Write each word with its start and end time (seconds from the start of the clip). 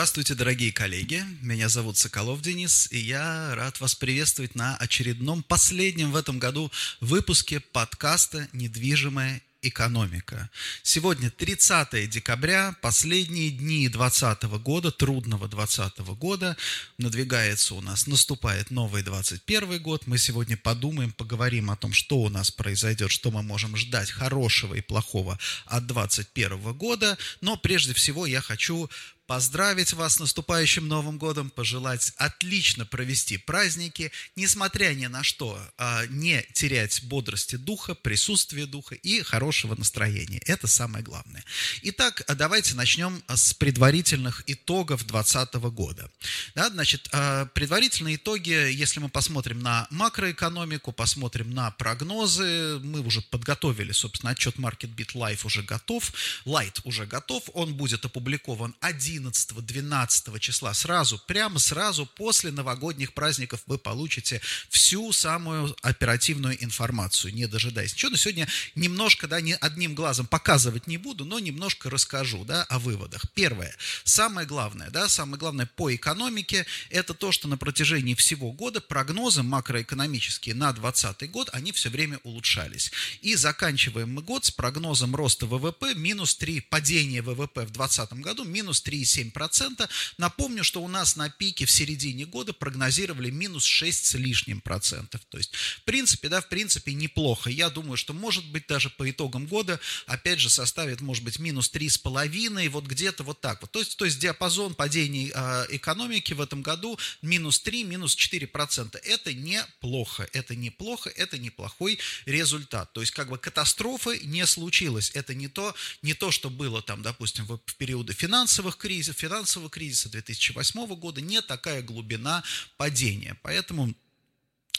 Здравствуйте, 0.00 0.34
дорогие 0.34 0.72
коллеги. 0.72 1.22
Меня 1.42 1.68
зовут 1.68 1.98
Соколов 1.98 2.40
Денис, 2.40 2.90
и 2.90 2.96
я 2.96 3.54
рад 3.54 3.80
вас 3.80 3.94
приветствовать 3.94 4.54
на 4.54 4.74
очередном, 4.76 5.42
последнем 5.42 6.10
в 6.10 6.16
этом 6.16 6.38
году 6.38 6.72
выпуске 7.02 7.60
подкаста 7.60 8.48
«Недвижимая 8.54 9.42
экономика». 9.60 10.48
Сегодня 10.82 11.30
30 11.30 12.08
декабря, 12.08 12.74
последние 12.80 13.50
дни 13.50 13.88
2020 13.90 14.44
года, 14.62 14.90
трудного 14.90 15.48
2020 15.48 15.98
года. 16.16 16.56
Надвигается 16.96 17.74
у 17.74 17.82
нас, 17.82 18.06
наступает 18.06 18.70
новый 18.70 19.02
21 19.02 19.82
год. 19.82 20.06
Мы 20.06 20.16
сегодня 20.16 20.56
подумаем, 20.56 21.12
поговорим 21.12 21.70
о 21.70 21.76
том, 21.76 21.92
что 21.92 22.20
у 22.20 22.30
нас 22.30 22.50
произойдет, 22.50 23.10
что 23.10 23.30
мы 23.30 23.42
можем 23.42 23.76
ждать 23.76 24.10
хорошего 24.10 24.74
и 24.74 24.80
плохого 24.80 25.38
от 25.66 25.86
2021 25.86 26.72
года. 26.72 27.18
Но 27.42 27.58
прежде 27.58 27.92
всего 27.92 28.24
я 28.24 28.40
хочу 28.40 28.88
поздравить 29.30 29.92
вас 29.92 30.14
с 30.14 30.18
наступающим 30.18 30.88
Новым 30.88 31.16
годом, 31.16 31.50
пожелать 31.50 32.12
отлично 32.16 32.84
провести 32.84 33.36
праздники, 33.36 34.10
несмотря 34.34 34.92
ни 34.92 35.06
на 35.06 35.22
что, 35.22 35.56
а, 35.78 36.04
не 36.06 36.44
терять 36.52 37.04
бодрости 37.04 37.54
духа, 37.54 37.94
присутствия 37.94 38.66
духа 38.66 38.96
и 38.96 39.22
хорошего 39.22 39.76
настроения. 39.76 40.40
Это 40.46 40.66
самое 40.66 41.04
главное. 41.04 41.44
Итак, 41.82 42.24
давайте 42.26 42.74
начнем 42.74 43.22
с 43.28 43.54
предварительных 43.54 44.42
итогов 44.48 45.06
2020 45.06 45.70
года. 45.70 46.10
Да, 46.56 46.68
значит, 46.68 47.08
а, 47.12 47.46
предварительные 47.46 48.16
итоги, 48.16 48.50
если 48.50 48.98
мы 48.98 49.08
посмотрим 49.08 49.60
на 49.60 49.86
макроэкономику, 49.90 50.90
посмотрим 50.90 51.54
на 51.54 51.70
прогнозы, 51.70 52.80
мы 52.82 52.98
уже 52.98 53.20
подготовили, 53.20 53.92
собственно, 53.92 54.32
отчет 54.32 54.56
Market 54.56 54.92
Live 54.96 55.46
уже 55.46 55.62
готов, 55.62 56.12
Light 56.44 56.80
уже 56.82 57.06
готов, 57.06 57.44
он 57.54 57.74
будет 57.74 58.04
опубликован 58.04 58.74
1 58.80 59.19
11-12 59.20 60.38
числа, 60.38 60.74
сразу, 60.74 61.18
прямо 61.26 61.58
сразу 61.58 62.06
после 62.06 62.50
новогодних 62.50 63.12
праздников 63.12 63.62
вы 63.66 63.78
получите 63.78 64.40
всю 64.68 65.12
самую 65.12 65.76
оперативную 65.82 66.62
информацию, 66.62 67.34
не 67.34 67.46
дожидаясь 67.46 67.92
ничего. 67.92 68.10
Но 68.10 68.16
сегодня 68.16 68.48
немножко, 68.74 69.28
да, 69.28 69.40
не 69.40 69.54
одним 69.54 69.94
глазом 69.94 70.26
показывать 70.26 70.86
не 70.86 70.96
буду, 70.96 71.24
но 71.24 71.38
немножко 71.38 71.90
расскажу, 71.90 72.44
да, 72.44 72.64
о 72.64 72.78
выводах. 72.78 73.22
Первое, 73.34 73.74
самое 74.04 74.46
главное, 74.46 74.90
да, 74.90 75.08
самое 75.08 75.38
главное 75.38 75.66
по 75.66 75.94
экономике, 75.94 76.66
это 76.90 77.14
то, 77.14 77.32
что 77.32 77.48
на 77.48 77.56
протяжении 77.56 78.14
всего 78.14 78.52
года 78.52 78.80
прогнозы 78.80 79.42
макроэкономические 79.42 80.54
на 80.54 80.72
2020 80.72 81.30
год, 81.30 81.50
они 81.52 81.72
все 81.72 81.90
время 81.90 82.20
улучшались. 82.24 82.90
И 83.22 83.34
заканчиваем 83.34 84.12
мы 84.12 84.22
год 84.22 84.44
с 84.44 84.50
прогнозом 84.50 85.14
роста 85.14 85.46
ВВП 85.46 85.94
минус 85.94 86.34
3, 86.36 86.60
падения 86.62 87.22
ВВП 87.22 87.66
в 87.66 87.72
2020 87.72 88.12
году 88.14 88.44
минус 88.44 88.82
3,7 88.84 89.09
7%. 89.18 89.88
Напомню, 90.18 90.64
что 90.64 90.82
у 90.82 90.88
нас 90.88 91.16
на 91.16 91.28
пике 91.30 91.66
в 91.66 91.70
середине 91.70 92.26
года 92.26 92.52
прогнозировали 92.52 93.30
минус 93.30 93.64
6 93.64 94.06
с 94.06 94.14
лишним 94.14 94.60
процентов. 94.60 95.20
То 95.28 95.38
есть, 95.38 95.52
в 95.54 95.82
принципе, 95.84 96.28
да, 96.28 96.40
в 96.40 96.48
принципе, 96.48 96.92
неплохо. 96.94 97.50
Я 97.50 97.70
думаю, 97.70 97.96
что, 97.96 98.12
может 98.12 98.46
быть, 98.46 98.66
даже 98.66 98.90
по 98.90 99.10
итогам 99.10 99.46
года, 99.46 99.80
опять 100.06 100.40
же, 100.40 100.50
составит, 100.50 101.00
может 101.00 101.24
быть, 101.24 101.38
минус 101.38 101.70
3,5, 101.72 102.68
вот 102.68 102.86
где-то 102.86 103.24
вот 103.24 103.40
так 103.40 103.60
вот. 103.60 103.70
То 103.70 103.80
есть, 103.80 103.96
то 103.96 104.04
есть 104.04 104.18
диапазон 104.18 104.74
падений 104.74 105.32
э, 105.34 105.66
экономики 105.70 106.32
в 106.32 106.40
этом 106.40 106.62
году 106.62 106.98
минус 107.22 107.60
3, 107.60 107.84
минус 107.84 108.14
4 108.14 108.46
процента. 108.46 108.98
Это 108.98 109.32
неплохо, 109.32 110.28
это 110.32 110.54
неплохо, 110.54 111.10
это 111.10 111.38
неплохой 111.38 111.98
результат. 112.26 112.92
То 112.92 113.00
есть, 113.00 113.12
как 113.12 113.28
бы 113.28 113.38
катастрофы 113.38 114.20
не 114.24 114.46
случилось. 114.46 115.10
Это 115.14 115.34
не 115.34 115.48
то, 115.48 115.74
не 116.02 116.14
то, 116.14 116.30
что 116.30 116.50
было 116.50 116.82
там, 116.82 117.02
допустим, 117.02 117.46
в 117.46 117.58
периоды 117.76 118.12
финансовых 118.12 118.76
кризисов, 118.76 118.99
кризиса, 119.00 119.12
финансового 119.14 119.70
кризиса 119.70 120.10
2008 120.10 120.94
года 120.96 121.20
не 121.22 121.40
такая 121.40 121.82
глубина 121.82 122.42
падения. 122.76 123.36
Поэтому 123.42 123.94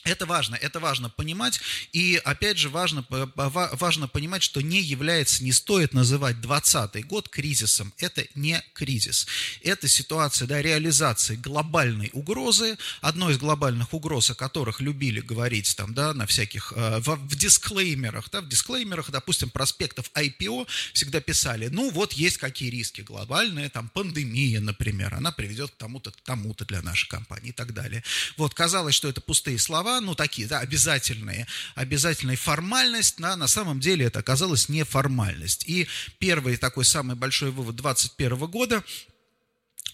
это 0.03 0.25
важно, 0.25 0.55
это 0.55 0.79
важно 0.79 1.09
понимать, 1.09 1.59
и 1.91 2.19
опять 2.23 2.57
же 2.57 2.69
важно, 2.69 3.05
важно 3.35 4.07
понимать, 4.07 4.41
что 4.41 4.61
не 4.61 4.81
является, 4.81 5.43
не 5.43 5.51
стоит 5.51 5.93
называть 5.93 6.41
2020 6.41 7.05
год 7.05 7.29
кризисом, 7.29 7.93
это 7.97 8.25
не 8.35 8.63
кризис. 8.73 9.27
Это 9.63 9.87
ситуация 9.87 10.47
да, 10.47 10.61
реализации 10.61 11.35
глобальной 11.35 12.09
угрозы, 12.13 12.77
одной 13.01 13.33
из 13.33 13.37
глобальных 13.37 13.93
угроз, 13.93 14.31
о 14.31 14.35
которых 14.35 14.81
любили 14.81 15.21
говорить 15.21 15.75
там, 15.75 15.93
да, 15.93 16.13
на 16.13 16.25
всяких, 16.25 16.73
э, 16.75 16.99
в, 16.99 17.15
в 17.15 17.35
дисклеймерах, 17.35 18.29
да, 18.31 18.41
в 18.41 18.47
дисклеймерах, 18.47 19.11
допустим, 19.11 19.49
проспектов 19.49 20.09
IPO 20.15 20.67
всегда 20.93 21.21
писали, 21.21 21.67
ну 21.67 21.91
вот 21.91 22.13
есть 22.13 22.37
какие 22.37 22.69
риски 22.69 23.01
глобальные, 23.01 23.69
там 23.69 23.89
пандемия, 23.89 24.59
например, 24.61 25.13
она 25.13 25.31
приведет 25.31 25.71
к 25.71 25.75
тому-то, 25.75 26.11
к 26.11 26.21
тому-то 26.21 26.65
для 26.65 26.81
нашей 26.81 27.07
компании 27.07 27.49
и 27.49 27.53
так 27.53 27.73
далее. 27.73 28.03
Вот, 28.37 28.53
казалось, 28.53 28.95
что 28.95 29.07
это 29.07 29.21
пустые 29.21 29.59
слова, 29.59 29.90
слова, 29.91 30.01
ну, 30.01 30.15
такие, 30.15 30.47
да, 30.47 30.59
обязательные, 30.59 31.47
обязательная 31.75 32.37
формальность, 32.37 33.15
да, 33.17 33.35
на 33.35 33.47
самом 33.47 33.79
деле 33.79 34.05
это 34.05 34.19
оказалось 34.19 34.69
неформальность. 34.69 35.67
И 35.67 35.87
первый 36.19 36.57
такой 36.57 36.85
самый 36.85 37.15
большой 37.15 37.51
вывод 37.51 37.75
2021 37.75 38.47
года 38.47 38.83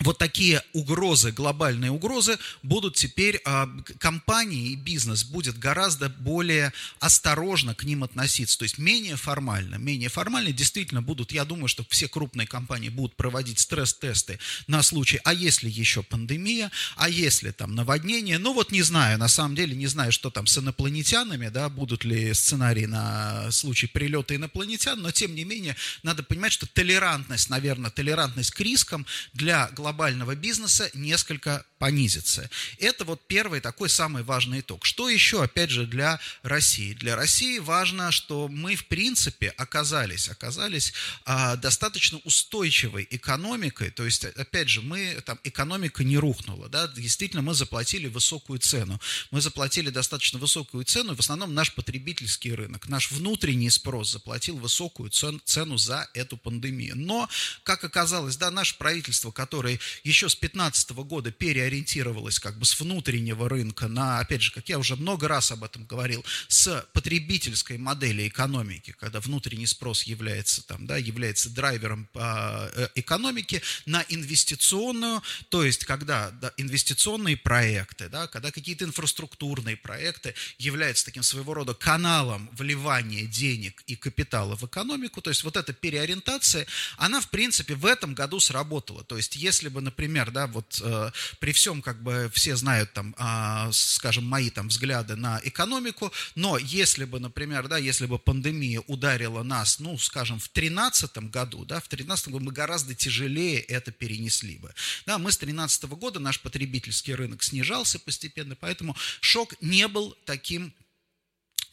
вот 0.01 0.17
такие 0.17 0.63
угрозы, 0.73 1.31
глобальные 1.31 1.91
угрозы, 1.91 2.37
будут 2.63 2.95
теперь, 2.95 3.41
а, 3.45 3.69
компании 3.99 4.71
и 4.71 4.75
бизнес 4.75 5.23
будет 5.23 5.57
гораздо 5.57 6.09
более 6.09 6.71
осторожно 6.99 7.73
к 7.73 7.83
ним 7.83 8.03
относиться, 8.03 8.59
то 8.59 8.63
есть 8.63 8.77
менее 8.77 9.15
формально. 9.15 9.75
Менее 9.75 10.09
формально 10.09 10.51
действительно 10.51 11.01
будут, 11.01 11.31
я 11.31 11.45
думаю, 11.45 11.67
что 11.67 11.85
все 11.89 12.07
крупные 12.07 12.47
компании 12.47 12.89
будут 12.89 13.15
проводить 13.15 13.59
стресс-тесты 13.59 14.39
на 14.67 14.83
случай, 14.83 15.19
а 15.23 15.33
если 15.33 15.69
еще 15.69 16.03
пандемия, 16.03 16.71
а 16.95 17.09
если 17.09 17.51
там 17.51 17.75
наводнение, 17.75 18.37
ну 18.37 18.53
вот 18.53 18.71
не 18.71 18.83
знаю, 18.83 19.17
на 19.17 19.27
самом 19.27 19.55
деле 19.55 19.75
не 19.75 19.87
знаю, 19.87 20.11
что 20.11 20.29
там 20.29 20.45
с 20.45 20.57
инопланетянами, 20.57 21.49
да, 21.49 21.69
будут 21.69 22.03
ли 22.05 22.33
сценарии 22.33 22.85
на 22.85 23.51
случай 23.51 23.87
прилета 23.87 24.35
инопланетян, 24.35 25.01
но 25.01 25.11
тем 25.11 25.33
не 25.33 25.43
менее 25.43 25.75
надо 26.03 26.23
понимать, 26.23 26.51
что 26.51 26.67
толерантность, 26.67 27.49
наверное, 27.49 27.89
толерантность 27.89 28.51
к 28.51 28.59
рискам 28.59 29.05
для 29.33 29.69
глобального 29.69 29.86
глобального 29.87 30.35
бизнеса 30.35 30.91
несколько 30.93 31.65
понизится. 31.79 32.49
Это 32.79 33.05
вот 33.05 33.21
первый 33.27 33.61
такой 33.61 33.89
самый 33.89 34.23
важный 34.23 34.59
итог. 34.59 34.83
Что 34.83 35.09
еще, 35.09 35.43
опять 35.43 35.69
же, 35.69 35.85
для 35.85 36.19
России? 36.43 36.93
Для 36.93 37.15
России 37.15 37.59
важно, 37.59 38.11
что 38.11 38.47
мы, 38.47 38.75
в 38.75 38.87
принципе, 38.87 39.49
оказались, 39.49 40.27
оказались 40.27 40.93
а, 41.23 41.55
достаточно 41.55 42.17
устойчивой 42.25 43.07
экономикой, 43.11 43.91
то 43.91 44.03
есть, 44.03 44.25
опять 44.25 44.69
же, 44.69 44.81
мы, 44.81 45.21
там, 45.25 45.39
экономика 45.43 46.03
не 46.03 46.17
рухнула, 46.17 46.67
да, 46.67 46.87
действительно, 46.87 47.41
мы 47.41 47.53
заплатили 47.53 48.07
высокую 48.07 48.59
цену. 48.59 48.99
Мы 49.31 49.39
заплатили 49.39 49.89
достаточно 49.89 50.39
высокую 50.39 50.83
цену, 50.83 51.15
в 51.15 51.19
основном 51.19 51.53
наш 51.53 51.73
потребительский 51.73 52.53
рынок, 52.53 52.89
наш 52.89 53.11
внутренний 53.11 53.69
спрос 53.69 54.11
заплатил 54.11 54.57
высокую 54.57 55.11
цену 55.11 55.77
за 55.77 56.09
эту 56.13 56.37
пандемию. 56.37 56.97
Но, 56.97 57.29
как 57.63 57.83
оказалось, 57.83 58.35
да, 58.35 58.51
наше 58.51 58.77
правительство, 58.77 59.31
которое 59.31 59.76
еще 60.03 60.29
с 60.29 60.35
2015 60.35 60.91
года 60.91 61.31
пере 61.31 61.63
ориентировалась 61.63 62.39
как 62.39 62.57
бы 62.57 62.65
с 62.65 62.79
внутреннего 62.79 63.49
рынка 63.49 63.87
на, 63.87 64.19
опять 64.19 64.41
же, 64.41 64.51
как 64.51 64.69
я 64.69 64.79
уже 64.79 64.95
много 64.95 65.27
раз 65.27 65.51
об 65.51 65.63
этом 65.63 65.85
говорил, 65.85 66.23
с 66.47 66.85
потребительской 66.93 67.77
модели 67.77 68.27
экономики, 68.27 68.95
когда 68.99 69.19
внутренний 69.19 69.67
спрос 69.67 70.03
является, 70.03 70.61
там, 70.65 70.85
да, 70.85 70.97
является 70.97 71.49
драйвером 71.49 72.09
э, 72.13 72.87
экономики, 72.95 73.61
на 73.85 74.05
инвестиционную, 74.09 75.21
то 75.49 75.63
есть 75.63 75.85
когда 75.85 76.31
да, 76.31 76.51
инвестиционные 76.57 77.37
проекты, 77.37 78.09
да, 78.09 78.27
когда 78.27 78.51
какие-то 78.51 78.85
инфраструктурные 78.85 79.77
проекты 79.77 80.33
являются 80.57 81.05
таким 81.05 81.23
своего 81.23 81.53
рода 81.53 81.73
каналом 81.73 82.49
вливания 82.53 83.25
денег 83.25 83.83
и 83.87 83.95
капитала 83.95 84.55
в 84.55 84.63
экономику, 84.65 85.21
то 85.21 85.29
есть 85.29 85.43
вот 85.43 85.57
эта 85.57 85.73
переориентация, 85.73 86.67
она, 86.97 87.21
в 87.21 87.29
принципе, 87.29 87.75
в 87.75 87.85
этом 87.85 88.13
году 88.13 88.39
сработала. 88.39 89.03
То 89.03 89.17
есть 89.17 89.35
если 89.35 89.66
бы, 89.69 89.81
например, 89.81 90.31
да, 90.31 90.47
вот 90.47 90.81
э, 90.83 91.11
при 91.39 91.51
всем, 91.51 91.81
как 91.81 92.01
бы 92.01 92.29
все 92.33 92.55
знают 92.55 92.93
там, 92.93 93.15
а, 93.17 93.69
скажем, 93.71 94.25
мои 94.25 94.49
там 94.49 94.67
взгляды 94.67 95.15
на 95.15 95.39
экономику, 95.43 96.11
но 96.35 96.57
если 96.57 97.05
бы, 97.05 97.19
например, 97.19 97.67
да, 97.67 97.77
если 97.77 98.05
бы 98.05 98.19
пандемия 98.19 98.81
ударила 98.87 99.43
нас, 99.43 99.79
ну, 99.79 99.97
скажем, 99.97 100.39
в 100.39 100.51
2013 100.51 101.17
году, 101.29 101.65
да, 101.65 101.79
в 101.79 101.89
2013 101.89 102.29
году 102.29 102.45
мы 102.45 102.51
гораздо 102.51 102.95
тяжелее 102.95 103.59
это 103.59 103.91
перенесли 103.91 104.57
бы. 104.57 104.73
Да, 105.05 105.17
мы 105.17 105.31
с 105.31 105.37
2013 105.37 105.83
года, 105.83 106.19
наш 106.19 106.39
потребительский 106.39 107.13
рынок 107.13 107.43
снижался 107.43 107.99
постепенно, 107.99 108.55
поэтому 108.55 108.95
шок 109.21 109.53
не 109.61 109.87
был 109.87 110.15
таким 110.25 110.73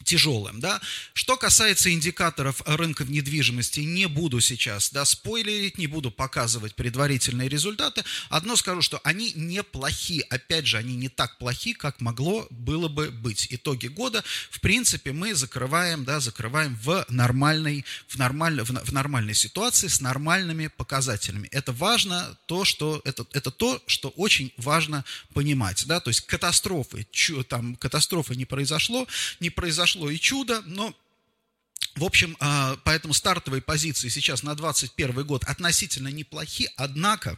тяжелым, 0.05 0.59
да. 0.59 0.79
Что 1.13 1.35
касается 1.35 1.91
индикаторов 1.91 2.61
рынка 2.65 3.03
недвижимости, 3.03 3.81
не 3.81 4.07
буду 4.07 4.39
сейчас, 4.39 4.91
да, 4.91 5.03
спойлерить, 5.03 5.77
не 5.77 5.87
буду 5.87 6.11
показывать 6.11 6.75
предварительные 6.75 7.49
результаты. 7.49 8.03
Одно 8.29 8.55
скажу, 8.55 8.81
что 8.81 9.01
они 9.03 9.33
неплохи. 9.35 10.23
Опять 10.29 10.67
же, 10.67 10.77
они 10.77 10.95
не 10.95 11.09
так 11.09 11.37
плохи, 11.37 11.73
как 11.73 11.99
могло 11.99 12.47
было 12.49 12.87
бы 12.87 13.09
быть. 13.09 13.47
Итоги 13.49 13.87
года, 13.87 14.23
в 14.49 14.59
принципе, 14.59 15.11
мы 15.11 15.33
закрываем, 15.33 16.05
да, 16.05 16.19
закрываем 16.19 16.77
в 16.83 17.05
нормальной, 17.09 17.83
в 18.07 18.17
нормаль, 18.17 18.61
в, 18.61 18.69
в 18.69 18.93
нормальной 18.93 19.33
ситуации 19.33 19.87
с 19.87 19.99
нормальными 20.01 20.67
показателями. 20.67 21.47
Это 21.51 21.71
важно, 21.73 22.37
то, 22.45 22.63
что, 22.63 23.01
это, 23.05 23.25
это 23.33 23.51
то, 23.51 23.81
что 23.87 24.09
очень 24.09 24.53
важно 24.57 25.03
понимать, 25.33 25.85
да, 25.87 25.99
то 25.99 26.09
есть 26.09 26.21
катастрофы, 26.21 27.07
чу, 27.11 27.43
там, 27.43 27.75
катастрофы 27.75 28.35
не 28.35 28.45
произошло, 28.45 29.07
не 29.39 29.49
произошло 29.49 29.94
произошло 29.95 30.09
и 30.09 30.19
чудо, 30.19 30.61
но 30.65 30.93
в 31.95 32.03
общем, 32.03 32.35
а, 32.39 32.77
поэтому 32.83 33.13
стартовые 33.13 33.61
позиции 33.61 34.09
сейчас 34.09 34.43
на 34.43 34.53
2021 34.55 35.25
год 35.25 35.43
относительно 35.45 36.09
неплохи, 36.09 36.69
однако 36.75 37.37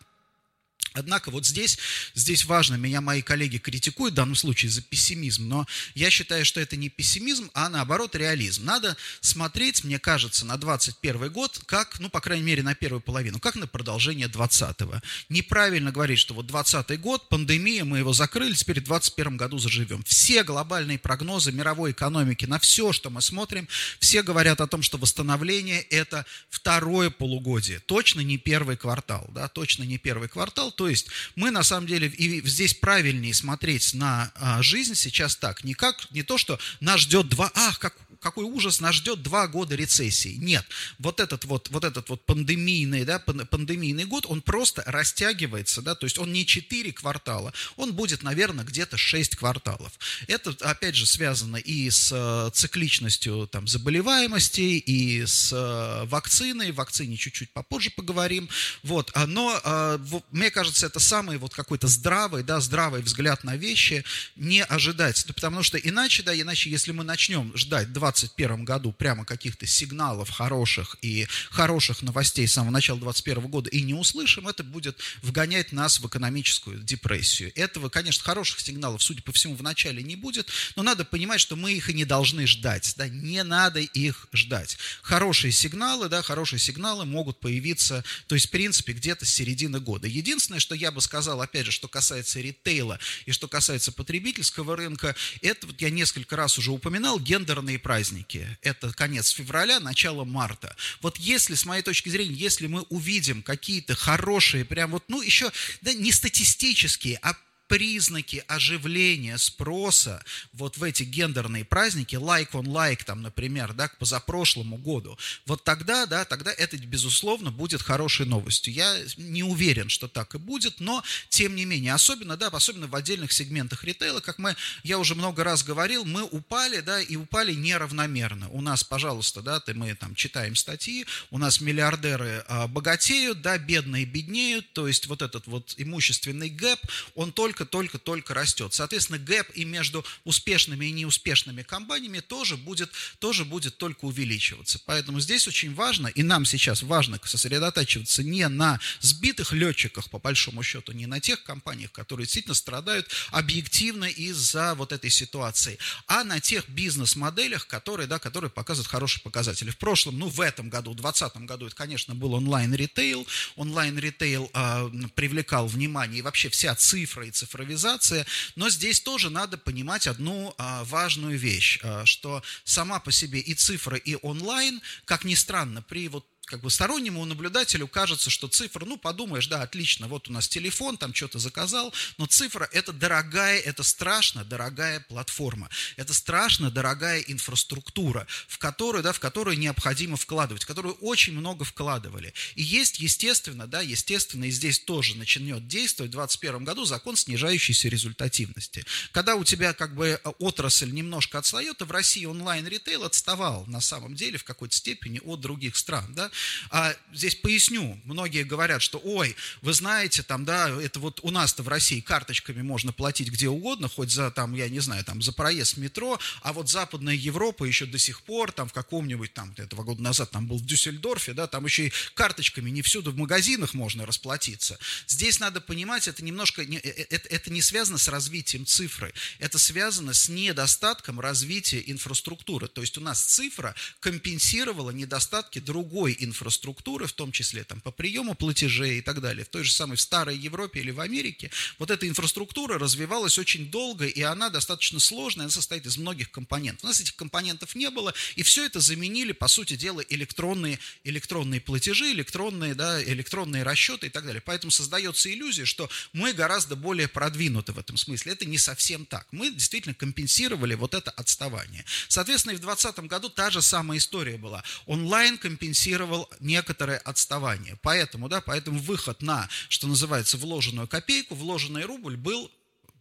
Однако 0.97 1.31
вот 1.31 1.45
здесь, 1.45 1.77
здесь 2.15 2.45
важно, 2.45 2.75
меня 2.75 3.01
мои 3.01 3.21
коллеги 3.21 3.57
критикуют 3.57 4.13
в 4.13 4.17
данном 4.17 4.35
случае 4.35 4.71
за 4.71 4.81
пессимизм, 4.81 5.47
но 5.47 5.67
я 5.93 6.09
считаю, 6.09 6.43
что 6.43 6.59
это 6.59 6.75
не 6.75 6.89
пессимизм, 6.89 7.51
а 7.53 7.69
наоборот 7.69 8.15
реализм. 8.15 8.65
Надо 8.65 8.97
смотреть, 9.21 9.83
мне 9.83 9.99
кажется, 9.99 10.45
на 10.45 10.57
21 10.57 11.31
год, 11.31 11.59
как, 11.65 11.99
ну, 11.99 12.09
по 12.09 12.21
крайней 12.21 12.45
мере, 12.45 12.63
на 12.63 12.75
первую 12.75 13.01
половину, 13.01 13.39
как 13.39 13.55
на 13.55 13.67
продолжение 13.67 14.27
20-го. 14.27 15.01
Неправильно 15.29 15.91
говорить, 15.91 16.19
что 16.19 16.33
вот 16.33 16.47
20 16.47 16.99
год, 16.99 17.29
пандемия, 17.29 17.83
мы 17.83 17.99
его 17.99 18.13
закрыли, 18.13 18.53
теперь 18.53 18.81
в 18.81 18.85
21 18.85 19.37
году 19.37 19.59
заживем. 19.59 20.03
Все 20.03 20.43
глобальные 20.43 20.97
прогнозы 20.97 21.51
мировой 21.51 21.91
экономики 21.91 22.45
на 22.45 22.59
все, 22.59 22.91
что 22.91 23.09
мы 23.09 23.21
смотрим, 23.21 23.67
все 23.99 24.23
говорят 24.23 24.61
о 24.61 24.67
том, 24.67 24.81
что 24.81 24.97
восстановление– 24.97 25.81
это 25.89 26.25
второе 26.49 27.09
полугодие, 27.09 27.79
точно 27.79 28.21
не 28.21 28.37
первый 28.37 28.77
квартал, 28.77 29.29
да, 29.33 29.47
точно 29.47 29.83
не 29.83 29.97
первый 29.97 30.29
квартал, 30.29 30.71
то 30.71 30.86
есть 30.89 31.07
мы 31.35 31.51
на 31.51 31.63
самом 31.63 31.87
деле, 31.87 32.07
и 32.07 32.45
здесь 32.47 32.73
правильнее 32.73 33.33
смотреть 33.33 33.93
на 33.93 34.31
а, 34.35 34.61
жизнь 34.61 34.95
сейчас 34.95 35.35
так, 35.35 35.63
не 35.63 35.73
как, 35.73 36.09
не 36.11 36.23
то, 36.23 36.37
что 36.37 36.59
нас 36.79 37.01
ждет 37.01 37.29
два, 37.29 37.51
ах, 37.53 37.79
как 37.79 37.95
какой 38.19 38.45
ужас, 38.45 38.79
нас 38.79 38.95
ждет 38.95 39.21
два 39.21 39.47
года 39.47 39.75
рецессии. 39.75 40.35
Нет, 40.37 40.65
вот 40.99 41.19
этот 41.19 41.45
вот, 41.45 41.69
вот 41.69 41.83
этот 41.83 42.09
вот 42.09 42.25
пандемийный, 42.25 43.05
да, 43.05 43.19
пандемийный 43.19 44.05
год, 44.05 44.25
он 44.27 44.41
просто 44.41 44.83
растягивается, 44.85 45.81
да, 45.81 45.95
то 45.95 46.05
есть 46.05 46.17
он 46.17 46.31
не 46.31 46.45
4 46.45 46.91
квартала, 46.93 47.53
он 47.75 47.93
будет, 47.93 48.23
наверное, 48.23 48.65
где-то 48.65 48.97
6 48.97 49.35
кварталов. 49.35 49.91
Это, 50.27 50.55
опять 50.61 50.95
же, 50.95 51.05
связано 51.05 51.57
и 51.57 51.89
с 51.89 52.11
э, 52.13 52.49
цикличностью 52.53 53.47
там, 53.51 53.67
заболеваемости, 53.67 54.61
и 54.61 55.25
с 55.25 55.51
э, 55.53 56.05
вакциной, 56.05 56.71
вакцине 56.71 57.17
чуть-чуть 57.17 57.51
попозже 57.51 57.89
поговорим, 57.89 58.49
вот, 58.83 59.11
а, 59.13 59.27
но 59.27 59.59
э, 59.63 59.99
мне 60.31 60.51
кажется, 60.51 60.85
это 60.85 60.99
самый 60.99 61.37
вот 61.37 61.53
какой-то 61.53 61.87
здравый, 61.87 62.43
да, 62.43 62.59
здравый 62.59 63.01
взгляд 63.01 63.43
на 63.43 63.55
вещи, 63.55 64.03
не 64.35 64.63
ожидать, 64.63 65.25
потому 65.27 65.63
что 65.63 65.77
иначе, 65.77 66.23
да, 66.23 66.39
иначе, 66.39 66.69
если 66.69 66.91
мы 66.91 67.03
начнем 67.03 67.55
ждать 67.55 67.93
20 67.93 68.06
2021 68.11 68.65
году 68.65 68.91
прямо 68.91 69.25
каких-то 69.25 69.65
сигналов 69.65 70.29
хороших 70.29 70.97
и 71.01 71.27
хороших 71.49 72.01
новостей 72.01 72.47
с 72.47 72.53
самого 72.53 72.71
начала 72.71 72.99
2021 72.99 73.49
года 73.49 73.69
и 73.69 73.81
не 73.81 73.93
услышим, 73.93 74.47
это 74.47 74.63
будет 74.63 74.99
вгонять 75.21 75.71
нас 75.71 75.99
в 75.99 76.07
экономическую 76.07 76.81
депрессию. 76.81 77.51
Этого, 77.55 77.89
конечно, 77.89 78.23
хороших 78.23 78.59
сигналов, 78.59 79.03
судя 79.03 79.21
по 79.21 79.31
всему, 79.31 79.55
в 79.55 79.63
начале 79.63 80.01
не 80.03 80.15
будет, 80.15 80.49
но 80.75 80.83
надо 80.83 81.05
понимать, 81.05 81.41
что 81.41 81.55
мы 81.55 81.73
их 81.73 81.89
и 81.89 81.93
не 81.93 82.05
должны 82.05 82.47
ждать, 82.47 82.93
да, 82.97 83.07
не 83.07 83.43
надо 83.43 83.79
их 83.79 84.27
ждать. 84.33 84.77
Хорошие 85.01 85.51
сигналы, 85.51 86.09
да, 86.09 86.21
хорошие 86.21 86.59
сигналы 86.59 87.05
могут 87.05 87.39
появиться, 87.39 88.03
то 88.27 88.35
есть, 88.35 88.47
в 88.47 88.51
принципе, 88.51 88.93
где-то 88.93 89.25
с 89.25 89.29
середины 89.29 89.79
года. 89.79 90.07
Единственное, 90.07 90.59
что 90.59 90.75
я 90.75 90.91
бы 90.91 91.01
сказал, 91.01 91.41
опять 91.41 91.65
же, 91.65 91.71
что 91.71 91.87
касается 91.87 92.39
ритейла 92.39 92.99
и 93.25 93.31
что 93.31 93.47
касается 93.47 93.91
потребительского 93.91 94.75
рынка, 94.75 95.15
это 95.41 95.67
вот 95.67 95.81
я 95.81 95.89
несколько 95.89 96.35
раз 96.35 96.57
уже 96.57 96.71
упоминал, 96.71 97.19
гендерные 97.19 97.79
праздники 97.79 97.96
праздники. 97.97 98.47
Это 98.61 98.93
конец 98.93 99.29
февраля, 99.29 99.79
начало 99.79 100.23
марта. 100.23 100.75
Вот 101.01 101.17
если, 101.17 101.55
с 101.55 101.65
моей 101.65 101.81
точки 101.81 102.09
зрения, 102.09 102.35
если 102.35 102.67
мы 102.67 102.81
увидим 102.89 103.41
какие-то 103.41 103.95
хорошие, 103.95 104.65
прям 104.65 104.91
вот, 104.91 105.03
ну, 105.07 105.19
еще, 105.23 105.51
да, 105.81 105.93
не 105.93 106.11
статистические, 106.11 107.17
а 107.23 107.33
признаки 107.67 108.43
оживления 108.47 109.37
спроса 109.37 110.23
вот 110.53 110.77
в 110.77 110.83
эти 110.83 111.03
гендерные 111.03 111.65
праздники, 111.65 112.15
like 112.15 112.51
on 112.51 112.65
like, 112.65 113.03
там, 113.03 113.21
например, 113.21 113.73
да, 113.73 113.87
к 113.87 113.97
позапрошлому 113.97 114.77
году, 114.77 115.17
вот 115.45 115.63
тогда, 115.63 116.05
да, 116.05 116.25
тогда 116.25 116.51
это, 116.51 116.77
безусловно, 116.77 117.51
будет 117.51 117.81
хорошей 117.81 118.25
новостью. 118.25 118.73
Я 118.73 118.97
не 119.17 119.43
уверен, 119.43 119.89
что 119.89 120.07
так 120.07 120.35
и 120.35 120.37
будет, 120.37 120.79
но, 120.79 121.03
тем 121.29 121.55
не 121.55 121.65
менее, 121.65 121.93
особенно, 121.93 122.37
да, 122.37 122.47
особенно 122.47 122.87
в 122.87 122.95
отдельных 122.95 123.31
сегментах 123.31 123.83
ритейла, 123.83 124.19
как 124.19 124.39
мы, 124.39 124.55
я 124.83 124.99
уже 124.99 125.15
много 125.15 125.43
раз 125.43 125.63
говорил, 125.63 126.05
мы 126.05 126.23
упали, 126.23 126.79
да, 126.79 127.01
и 127.01 127.15
упали 127.15 127.53
неравномерно. 127.53 128.49
У 128.49 128.61
нас, 128.61 128.83
пожалуйста, 128.83 129.41
да, 129.41 129.59
ты, 129.59 129.73
мы 129.73 129.93
там 129.95 130.15
читаем 130.15 130.55
статьи, 130.55 131.05
у 131.31 131.37
нас 131.37 131.61
миллиардеры 131.61 132.43
а, 132.47 132.67
богатеют, 132.67 133.41
да, 133.41 133.57
бедные 133.57 134.05
беднеют, 134.05 134.71
то 134.73 134.87
есть 134.87 135.07
вот 135.07 135.21
этот 135.21 135.47
вот 135.47 135.73
имущественный 135.77 136.49
gap, 136.49 136.79
он 137.15 137.31
только 137.31 137.56
только-только-только 137.65 138.33
растет. 138.33 138.73
Соответственно, 138.73 139.19
gap 139.19 139.51
и 139.53 139.65
между 139.65 140.05
успешными 140.23 140.85
и 140.85 140.91
неуспешными 140.91 141.63
компаниями 141.63 142.19
тоже 142.19 142.57
будет, 142.57 142.91
тоже 143.19 143.45
будет 143.45 143.77
только 143.77 144.05
увеличиваться. 144.05 144.79
Поэтому 144.85 145.19
здесь 145.19 145.47
очень 145.47 145.73
важно, 145.73 146.07
и 146.07 146.23
нам 146.23 146.45
сейчас 146.45 146.83
важно 146.83 147.19
сосредотачиваться 147.23 148.23
не 148.23 148.47
на 148.47 148.79
сбитых 148.99 149.51
летчиках, 149.53 150.09
по 150.09 150.19
большому 150.19 150.63
счету, 150.63 150.91
не 150.91 151.05
на 151.05 151.19
тех 151.19 151.43
компаниях, 151.43 151.91
которые 151.91 152.25
действительно 152.25 152.55
страдают 152.55 153.11
объективно 153.31 154.05
из-за 154.05 154.75
вот 154.75 154.91
этой 154.91 155.09
ситуации, 155.09 155.77
а 156.07 156.23
на 156.23 156.39
тех 156.39 156.67
бизнес-моделях, 156.69 157.67
которые, 157.67 158.07
да, 158.07 158.19
которые 158.19 158.49
показывают 158.49 158.87
хорошие 158.87 159.21
показатели. 159.21 159.69
В 159.69 159.77
прошлом, 159.77 160.17
ну, 160.19 160.27
в 160.27 160.41
этом 160.41 160.69
году, 160.69 160.91
в 160.91 160.95
2020 160.95 161.37
году, 161.45 161.67
это, 161.67 161.75
конечно, 161.75 162.15
был 162.15 162.33
онлайн-ритейл. 162.33 163.27
Онлайн-ритейл 163.55 164.49
э, 164.53 164.89
привлекал 165.15 165.67
внимание, 165.67 166.19
и 166.19 166.21
вообще 166.21 166.49
вся 166.49 166.75
цифра 166.75 167.25
и 167.25 167.31
цифра 167.31 167.46
цифровизация, 167.47 168.25
но 168.55 168.69
здесь 168.69 168.99
тоже 168.99 169.29
надо 169.29 169.57
понимать 169.57 170.07
одну 170.07 170.53
а, 170.57 170.83
важную 170.83 171.37
вещь, 171.37 171.79
а, 171.81 172.05
что 172.05 172.43
сама 172.65 172.99
по 172.99 173.11
себе 173.11 173.39
и 173.39 173.53
цифра, 173.53 173.97
и 173.97 174.17
онлайн, 174.21 174.81
как 175.05 175.23
ни 175.23 175.35
странно, 175.35 175.81
при 175.81 176.09
вот 176.09 176.25
как 176.47 176.61
бы 176.61 176.71
стороннему 176.71 177.23
наблюдателю 177.25 177.87
кажется, 177.87 178.29
что 178.29 178.47
цифра, 178.47 178.85
ну, 178.85 178.97
подумаешь, 178.97 179.47
да, 179.47 179.61
отлично, 179.61 180.07
вот 180.07 180.29
у 180.29 180.31
нас 180.31 180.47
телефон, 180.47 180.97
там 180.97 181.13
что-то 181.13 181.39
заказал, 181.39 181.93
но 182.17 182.25
цифра– 182.25 182.67
это 182.71 182.93
дорогая, 182.93 183.59
это 183.59 183.83
страшно 183.83 184.45
дорогая 184.45 185.01
платформа, 185.01 185.69
это 185.97 186.13
страшно 186.13 186.71
дорогая 186.71 187.19
инфраструктура, 187.19 188.25
в 188.47 188.57
которую, 188.57 189.03
да, 189.03 189.11
в 189.11 189.19
которую 189.19 189.59
необходимо 189.59 190.15
вкладывать, 190.15 190.63
в 190.63 190.67
которую 190.67 190.95
очень 190.95 191.33
много 191.33 191.65
вкладывали. 191.65 192.33
И 192.55 192.63
есть, 192.63 192.99
естественно, 192.99 193.67
да, 193.67 193.81
естественно, 193.81 194.45
и 194.45 194.51
здесь 194.51 194.79
тоже 194.79 195.17
начнет 195.17 195.67
действовать 195.67 196.11
в 196.11 196.15
2021 196.15 196.63
году 196.63 196.85
закон 196.85 197.17
снижающейся 197.17 197.89
результативности. 197.89 198.85
Когда 199.11 199.35
у 199.35 199.43
тебя 199.43 199.73
как 199.73 199.95
бы 199.95 200.19
отрасль 200.39 200.91
немножко 200.91 201.39
отстает, 201.39 201.81
а 201.81 201.85
в 201.85 201.91
России 201.91 202.23
онлайн-ритейл 202.23 203.03
отставал 203.03 203.65
на 203.67 203.81
самом 203.81 204.15
деле 204.15 204.37
в 204.37 204.45
какой-то 204.45 204.75
степени 204.75 205.19
от 205.19 205.41
других 205.41 205.75
стран, 205.75 206.13
да, 206.13 206.31
а, 206.69 206.95
здесь 207.13 207.35
поясню. 207.35 207.99
Многие 208.05 208.43
говорят, 208.43 208.81
что, 208.81 208.99
ой, 209.03 209.35
вы 209.61 209.73
знаете, 209.73 210.23
там, 210.23 210.45
да, 210.45 210.69
это 210.81 210.99
вот 210.99 211.19
у 211.23 211.31
нас-то 211.31 211.63
в 211.63 211.67
России 211.67 211.99
карточками 211.99 212.61
можно 212.61 212.91
платить 212.91 213.29
где 213.29 213.49
угодно, 213.49 213.89
хоть 213.89 214.11
за, 214.11 214.31
там, 214.31 214.53
я 214.53 214.69
не 214.69 214.79
знаю, 214.79 215.03
там, 215.03 215.21
за 215.21 215.31
проезд 215.31 215.75
в 215.75 215.77
метро, 215.77 216.19
а 216.41 216.53
вот 216.53 216.69
Западная 216.69 217.15
Европа 217.15 217.63
еще 217.63 217.85
до 217.85 217.97
сих 217.97 218.21
пор, 218.21 218.51
там, 218.51 218.67
в 218.67 218.73
каком-нибудь, 218.73 219.33
там, 219.33 219.53
этого 219.57 219.83
года 219.83 220.01
назад, 220.01 220.31
там, 220.31 220.47
был 220.47 220.57
в 220.57 220.65
Дюссельдорфе, 220.65 221.33
да, 221.33 221.47
там 221.47 221.65
еще 221.65 221.87
и 221.87 221.93
карточками 222.13 222.69
не 222.69 222.81
всюду 222.81 223.11
в 223.11 223.17
магазинах 223.17 223.73
можно 223.73 224.05
расплатиться. 224.05 224.77
Здесь 225.07 225.39
надо 225.39 225.61
понимать, 225.61 226.07
это 226.07 226.23
немножко, 226.23 226.65
не, 226.65 226.77
э, 226.77 226.89
э, 226.89 227.05
это, 227.09 227.29
это 227.29 227.51
не 227.51 227.61
связано 227.61 227.97
с 227.97 228.07
развитием 228.07 228.65
цифры, 228.65 229.13
это 229.39 229.59
связано 229.59 230.13
с 230.13 230.29
недостатком 230.29 231.19
развития 231.19 231.83
инфраструктуры. 231.85 232.67
То 232.67 232.81
есть 232.81 232.97
у 232.97 233.01
нас 233.01 233.21
цифра 233.21 233.75
компенсировала 233.99 234.91
недостатки 234.91 235.59
другой 235.59 236.15
инфраструктуры 236.19 236.26
инфраструктуры, 236.27 237.07
в 237.07 237.13
том 237.13 237.31
числе 237.31 237.63
там, 237.63 237.81
по 237.81 237.91
приему 237.91 238.35
платежей 238.35 238.99
и 238.99 239.01
так 239.01 239.21
далее. 239.21 239.45
В 239.45 239.49
той 239.49 239.63
же 239.63 239.73
самой 239.73 239.97
в 239.97 240.01
старой 240.01 240.37
Европе 240.37 240.79
или 240.79 240.91
в 240.91 240.99
Америке 240.99 241.51
вот 241.79 241.91
эта 241.91 242.07
инфраструктура 242.07 242.77
развивалась 242.77 243.37
очень 243.37 243.69
долго, 243.69 244.05
и 244.05 244.21
она 244.21 244.49
достаточно 244.49 244.99
сложная, 244.99 245.45
она 245.45 245.51
состоит 245.51 245.85
из 245.85 245.97
многих 245.97 246.31
компонентов. 246.31 246.83
У 246.83 246.87
нас 246.87 246.99
этих 246.99 247.15
компонентов 247.15 247.75
не 247.75 247.89
было, 247.89 248.13
и 248.35 248.43
все 248.43 248.65
это 248.65 248.79
заменили, 248.79 249.31
по 249.31 249.47
сути 249.47 249.75
дела, 249.75 250.01
электронные, 250.09 250.79
электронные 251.03 251.61
платежи, 251.61 252.11
электронные, 252.11 252.75
да, 252.75 253.03
электронные 253.03 253.63
расчеты 253.63 254.07
и 254.07 254.09
так 254.09 254.25
далее. 254.25 254.41
Поэтому 254.41 254.71
создается 254.71 255.31
иллюзия, 255.31 255.65
что 255.65 255.89
мы 256.13 256.33
гораздо 256.33 256.75
более 256.75 257.07
продвинуты 257.07 257.71
в 257.71 257.79
этом 257.79 257.97
смысле. 257.97 258.33
Это 258.33 258.45
не 258.45 258.57
совсем 258.57 259.05
так. 259.05 259.27
Мы 259.31 259.51
действительно 259.51 259.93
компенсировали 259.93 260.75
вот 260.75 260.93
это 260.93 261.11
отставание. 261.11 261.85
Соответственно, 262.07 262.53
и 262.53 262.55
в 262.55 262.61
2020 262.61 263.09
году 263.09 263.29
та 263.29 263.49
же 263.49 263.61
самая 263.61 263.97
история 263.97 264.37
была. 264.37 264.63
Онлайн 264.85 265.37
компенсировал 265.37 266.16
некоторое 266.39 266.97
отставание. 266.97 267.77
Поэтому, 267.81 268.29
да, 268.29 268.41
поэтому 268.41 268.79
выход 268.79 269.21
на, 269.21 269.47
что 269.67 269.87
называется, 269.87 270.37
вложенную 270.37 270.87
копейку, 270.87 271.35
вложенный 271.35 271.83
рубль 271.83 272.15
был 272.15 272.49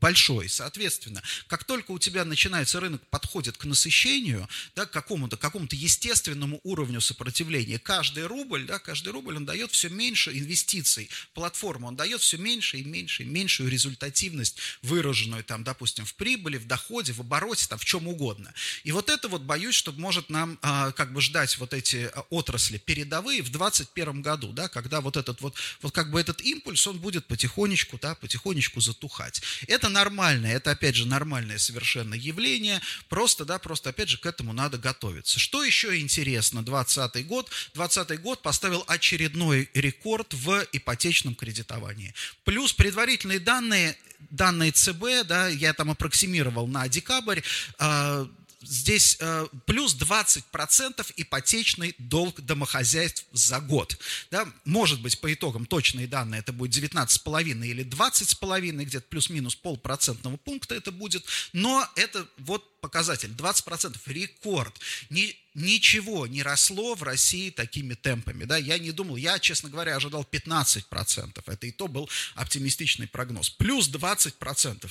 большой. 0.00 0.48
Соответственно, 0.48 1.22
как 1.46 1.64
только 1.64 1.90
у 1.92 1.98
тебя 1.98 2.24
начинается 2.24 2.80
рынок 2.80 3.02
подходит 3.08 3.56
к 3.56 3.64
насыщению, 3.64 4.48
да, 4.74 4.86
к 4.86 4.90
какому-то 4.90 5.36
какому 5.36 5.66
естественному 5.70 6.60
уровню 6.64 7.00
сопротивления, 7.00 7.78
каждый 7.78 8.26
рубль, 8.26 8.66
да, 8.66 8.78
каждый 8.78 9.10
рубль, 9.12 9.36
он 9.36 9.46
дает 9.46 9.72
все 9.72 9.88
меньше 9.88 10.36
инвестиций 10.36 11.08
в 11.30 11.34
платформу, 11.34 11.88
он 11.88 11.96
дает 11.96 12.20
все 12.20 12.36
меньше 12.36 12.78
и 12.78 12.84
меньше 12.84 13.22
и 13.22 13.26
меньшую 13.26 13.70
результативность, 13.70 14.58
выраженную 14.82 15.44
там, 15.44 15.64
допустим, 15.64 16.04
в 16.04 16.14
прибыли, 16.14 16.58
в 16.58 16.66
доходе, 16.66 17.12
в 17.12 17.20
обороте, 17.20 17.66
там, 17.68 17.78
в 17.78 17.84
чем 17.84 18.08
угодно. 18.08 18.52
И 18.84 18.92
вот 18.92 19.08
это 19.08 19.28
вот 19.28 19.42
боюсь, 19.42 19.74
что 19.74 19.92
может 19.92 20.30
нам 20.30 20.58
а, 20.62 20.92
как 20.92 21.12
бы 21.12 21.20
ждать 21.20 21.56
вот 21.58 21.72
эти 21.72 22.10
а, 22.12 22.24
отрасли 22.30 22.78
передовые 22.78 23.42
в 23.42 23.50
2021 23.50 24.22
году, 24.22 24.52
да, 24.52 24.68
когда 24.68 25.00
вот 25.00 25.16
этот 25.16 25.40
вот, 25.40 25.56
вот 25.82 25.92
как 25.92 26.10
бы 26.10 26.20
этот 26.20 26.40
импульс, 26.42 26.86
он 26.86 26.98
будет 26.98 27.26
потихонечку, 27.26 27.98
да, 28.00 28.14
потихонечку 28.14 28.80
затухать. 28.80 29.42
Это 29.66 29.85
это 29.86 29.88
нормально, 29.88 30.46
это 30.46 30.72
опять 30.72 30.96
же 30.96 31.06
нормальное 31.06 31.58
совершенно 31.58 32.14
явление, 32.14 32.80
просто, 33.08 33.44
да, 33.44 33.58
просто 33.58 33.90
опять 33.90 34.08
же 34.08 34.18
к 34.18 34.26
этому 34.26 34.52
надо 34.52 34.78
готовиться. 34.78 35.38
Что 35.38 35.62
еще 35.62 35.98
интересно, 35.98 36.64
2020 36.64 37.26
год, 37.26 37.50
2020 37.74 38.20
год 38.20 38.42
поставил 38.42 38.84
очередной 38.88 39.70
рекорд 39.74 40.34
в 40.34 40.66
ипотечном 40.72 41.34
кредитовании. 41.34 42.14
Плюс 42.44 42.72
предварительные 42.72 43.38
данные, 43.38 43.96
данные 44.30 44.72
ЦБ, 44.72 45.26
да, 45.26 45.48
я 45.48 45.72
там 45.72 45.90
аппроксимировал 45.90 46.66
на 46.66 46.88
декабрь, 46.88 47.40
а, 47.78 48.28
здесь 48.66 49.16
э, 49.20 49.46
плюс 49.64 49.94
20% 49.96 51.12
ипотечный 51.16 51.94
долг 51.98 52.40
домохозяйств 52.40 53.26
за 53.32 53.60
год. 53.60 53.98
Да? 54.30 54.46
Может 54.64 55.00
быть, 55.00 55.20
по 55.20 55.32
итогам 55.32 55.66
точные 55.66 56.06
данные 56.06 56.40
это 56.40 56.52
будет 56.52 56.76
19,5 56.76 57.66
или 57.66 57.84
20,5, 57.84 58.84
где-то 58.84 59.06
плюс-минус 59.08 59.54
полпроцентного 59.54 60.36
пункта 60.36 60.74
это 60.74 60.92
будет, 60.92 61.24
но 61.52 61.88
это 61.96 62.26
вот 62.38 62.80
показатель, 62.80 63.30
20% 63.30 63.96
рекорд. 64.06 64.78
Ни, 65.10 65.36
ничего 65.54 66.26
не 66.26 66.42
росло 66.42 66.94
в 66.94 67.02
России 67.02 67.50
такими 67.50 67.94
темпами. 67.94 68.44
Да? 68.44 68.56
Я 68.56 68.78
не 68.78 68.92
думал, 68.92 69.16
я, 69.16 69.38
честно 69.38 69.70
говоря, 69.70 69.96
ожидал 69.96 70.26
15%. 70.30 71.42
Это 71.44 71.66
и 71.66 71.72
то 71.72 71.88
был 71.88 72.08
оптимистичный 72.34 73.08
прогноз. 73.08 73.50
Плюс 73.50 73.88
20%. 73.88 74.88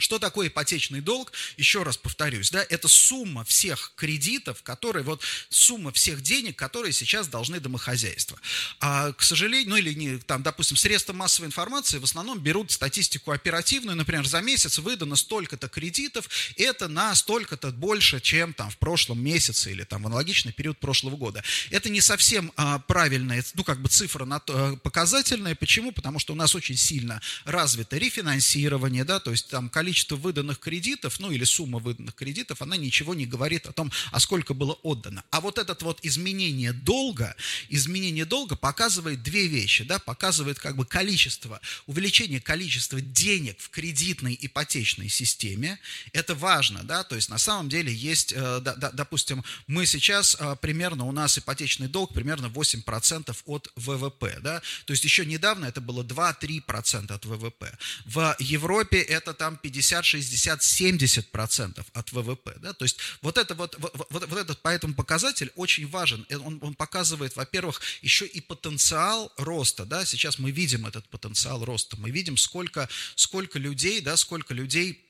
Что 0.00 0.18
такое 0.18 0.48
ипотечный 0.48 1.00
долг? 1.00 1.32
Еще 1.56 1.82
раз 1.82 1.96
повторюсь, 1.96 2.50
да, 2.50 2.64
это 2.68 2.88
сумма 2.88 3.44
всех 3.44 3.92
кредитов, 3.96 4.62
которые, 4.62 5.04
вот 5.04 5.22
сумма 5.48 5.92
всех 5.92 6.22
денег, 6.22 6.56
которые 6.56 6.92
сейчас 6.92 7.28
должны 7.28 7.60
домохозяйства. 7.60 8.38
А, 8.80 9.12
к 9.12 9.22
сожалению, 9.22 9.70
ну 9.70 9.76
или, 9.76 9.94
не, 9.94 10.18
там, 10.18 10.42
допустим, 10.42 10.76
средства 10.76 11.12
массовой 11.12 11.46
информации 11.46 11.98
в 11.98 12.04
основном 12.04 12.40
берут 12.40 12.72
статистику 12.72 13.30
оперативную, 13.30 13.96
например, 13.96 14.26
за 14.26 14.40
месяц 14.40 14.78
выдано 14.78 15.16
столько-то 15.16 15.68
кредитов, 15.68 16.28
это 16.56 16.88
на 16.88 17.14
столько-то 17.14 17.70
больше, 17.70 18.20
чем 18.20 18.52
там 18.52 18.70
в 18.70 18.78
прошлом 18.78 19.22
месяце 19.22 19.70
или 19.70 19.84
там 19.84 20.02
в 20.02 20.06
аналогичный 20.06 20.52
период 20.52 20.78
прошлого 20.78 21.16
года. 21.16 21.42
Это 21.70 21.90
не 21.90 22.00
совсем 22.00 22.52
а, 22.56 22.78
правильная, 22.78 23.44
ну 23.54 23.64
как 23.64 23.80
бы 23.80 23.88
цифра 23.88 24.24
на 24.24 24.40
то, 24.40 24.76
показательная. 24.82 25.54
Почему? 25.54 25.92
Потому 25.92 26.18
что 26.18 26.32
у 26.32 26.36
нас 26.36 26.54
очень 26.54 26.76
сильно 26.76 27.20
развито 27.44 27.98
рефинансирование, 27.98 29.04
да, 29.04 29.20
то 29.20 29.30
есть 29.30 29.48
там 29.48 29.68
количество 29.68 29.89
количество 29.90 30.14
выданных 30.14 30.60
кредитов, 30.60 31.18
ну 31.18 31.32
или 31.32 31.42
сумма 31.42 31.80
выданных 31.80 32.14
кредитов, 32.14 32.62
она 32.62 32.76
ничего 32.76 33.12
не 33.12 33.26
говорит 33.26 33.66
о 33.66 33.72
том, 33.72 33.90
а 34.12 34.20
сколько 34.20 34.54
было 34.54 34.74
отдано. 34.84 35.24
А 35.30 35.40
вот 35.40 35.58
это 35.58 35.76
вот 35.84 35.98
изменение 36.04 36.72
долга, 36.72 37.34
изменение 37.70 38.24
долга 38.24 38.54
показывает 38.54 39.20
две 39.24 39.48
вещи, 39.48 39.82
да, 39.82 39.98
показывает 39.98 40.60
как 40.60 40.76
бы 40.76 40.86
количество, 40.86 41.60
увеличение 41.88 42.40
количества 42.40 43.00
денег 43.00 43.58
в 43.58 43.70
кредитной 43.70 44.38
ипотечной 44.40 45.08
системе. 45.08 45.80
Это 46.12 46.36
важно, 46.36 46.84
да, 46.84 47.02
то 47.02 47.16
есть 47.16 47.28
на 47.28 47.38
самом 47.38 47.68
деле 47.68 47.92
есть, 47.92 48.32
э, 48.32 48.60
допустим, 48.92 49.42
мы 49.66 49.86
сейчас 49.86 50.36
э, 50.38 50.54
примерно, 50.60 51.06
у 51.06 51.12
нас 51.12 51.36
ипотечный 51.36 51.88
долг 51.88 52.14
примерно 52.14 52.46
8% 52.46 53.36
от 53.46 53.72
ВВП, 53.74 54.38
да, 54.40 54.62
то 54.84 54.92
есть 54.92 55.02
еще 55.02 55.26
недавно 55.26 55.64
это 55.64 55.80
было 55.80 56.04
2-3% 56.04 57.12
от 57.12 57.24
ВВП. 57.24 57.76
В 58.04 58.36
Европе 58.38 59.00
это 59.00 59.34
там 59.34 59.56
50 59.56 59.79
50, 59.80 60.04
60, 60.04 60.62
70 60.62 61.30
процентов 61.30 61.86
от 61.94 62.12
ВВП. 62.12 62.54
Да? 62.60 62.74
То 62.74 62.84
есть 62.84 62.98
вот, 63.22 63.38
это 63.38 63.54
вот, 63.54 63.76
вот, 63.78 64.08
вот 64.10 64.38
этот 64.38 64.60
поэтому 64.60 64.94
показатель 64.94 65.50
очень 65.56 65.88
важен. 65.88 66.26
Он, 66.30 66.58
он 66.60 66.74
показывает, 66.74 67.34
во-первых, 67.36 67.80
еще 68.02 68.26
и 68.26 68.42
потенциал 68.42 69.32
роста. 69.38 69.86
Да? 69.86 70.04
Сейчас 70.04 70.38
мы 70.38 70.50
видим 70.50 70.86
этот 70.86 71.08
потенциал 71.08 71.64
роста. 71.64 71.96
Мы 71.96 72.10
видим, 72.10 72.36
сколько, 72.36 72.88
сколько 73.14 73.58
людей, 73.58 74.02
да, 74.02 74.16
сколько 74.18 74.52
людей 74.52 75.02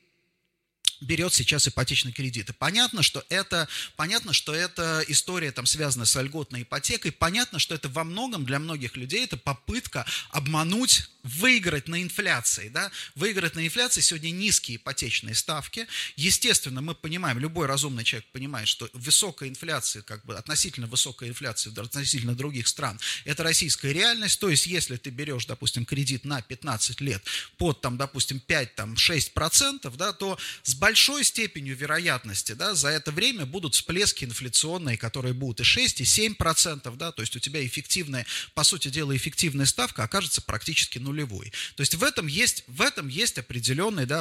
берет 1.01 1.33
сейчас 1.33 1.67
ипотечный 1.67 2.13
кредит. 2.13 2.51
Понятно, 2.57 3.03
что 3.03 3.25
это, 3.29 3.67
понятно, 3.97 4.33
что 4.33 4.53
это 4.53 5.03
история 5.07 5.51
там 5.51 5.65
связана 5.65 6.05
с 6.05 6.21
льготной 6.21 6.61
ипотекой. 6.61 7.11
Понятно, 7.11 7.59
что 7.59 7.75
это 7.75 7.89
во 7.89 8.03
многом 8.03 8.45
для 8.45 8.59
многих 8.59 8.95
людей 8.95 9.25
это 9.25 9.35
попытка 9.35 10.05
обмануть 10.29 11.09
выиграть 11.23 11.87
на 11.87 12.01
инфляции, 12.01 12.69
да, 12.69 12.91
выиграть 13.15 13.55
на 13.55 13.65
инфляции 13.65 14.01
сегодня 14.01 14.31
низкие 14.31 14.77
ипотечные 14.77 15.35
ставки. 15.35 15.87
Естественно, 16.15 16.81
мы 16.81 16.95
понимаем, 16.95 17.39
любой 17.39 17.67
разумный 17.67 18.03
человек 18.03 18.29
понимает, 18.31 18.67
что 18.67 18.89
высокая 18.93 19.49
инфляция, 19.49 20.01
как 20.01 20.25
бы 20.25 20.35
относительно 20.35 20.87
высокая 20.87 21.29
инфляция 21.29 21.73
относительно 21.81 22.35
других 22.35 22.67
стран, 22.67 22.99
это 23.25 23.43
российская 23.43 23.93
реальность, 23.93 24.39
то 24.39 24.49
есть 24.49 24.65
если 24.67 24.97
ты 24.97 25.09
берешь, 25.09 25.45
допустим, 25.45 25.85
кредит 25.85 26.25
на 26.25 26.41
15 26.41 27.01
лет 27.01 27.23
под, 27.57 27.81
там, 27.81 27.97
допустим, 27.97 28.41
5-6%, 28.47 29.95
да, 29.97 30.13
то 30.13 30.37
с 30.63 30.75
большой 30.75 31.23
степенью 31.23 31.75
вероятности, 31.75 32.53
да, 32.53 32.75
за 32.75 32.89
это 32.89 33.11
время 33.11 33.45
будут 33.45 33.75
всплески 33.75 34.25
инфляционные, 34.25 34.97
которые 34.97 35.33
будут 35.33 35.61
и 35.61 35.63
6, 35.63 36.01
и 36.01 36.03
7%, 36.03 36.95
да, 36.97 37.11
то 37.11 37.21
есть 37.21 37.35
у 37.35 37.39
тебя 37.39 37.65
эффективная, 37.65 38.25
по 38.53 38.63
сути 38.63 38.89
дела, 38.89 39.15
эффективная 39.15 39.65
ставка 39.65 40.03
окажется 40.03 40.41
практически 40.41 40.97
нулевой 40.97 41.10
нулевой. 41.11 41.51
То 41.75 41.81
есть 41.81 41.95
в 41.95 42.03
этом 42.03 42.27
есть, 42.27 42.63
в 42.67 42.81
этом 42.81 43.07
есть 43.07 43.37
определенный, 43.37 44.05
да, 44.05 44.19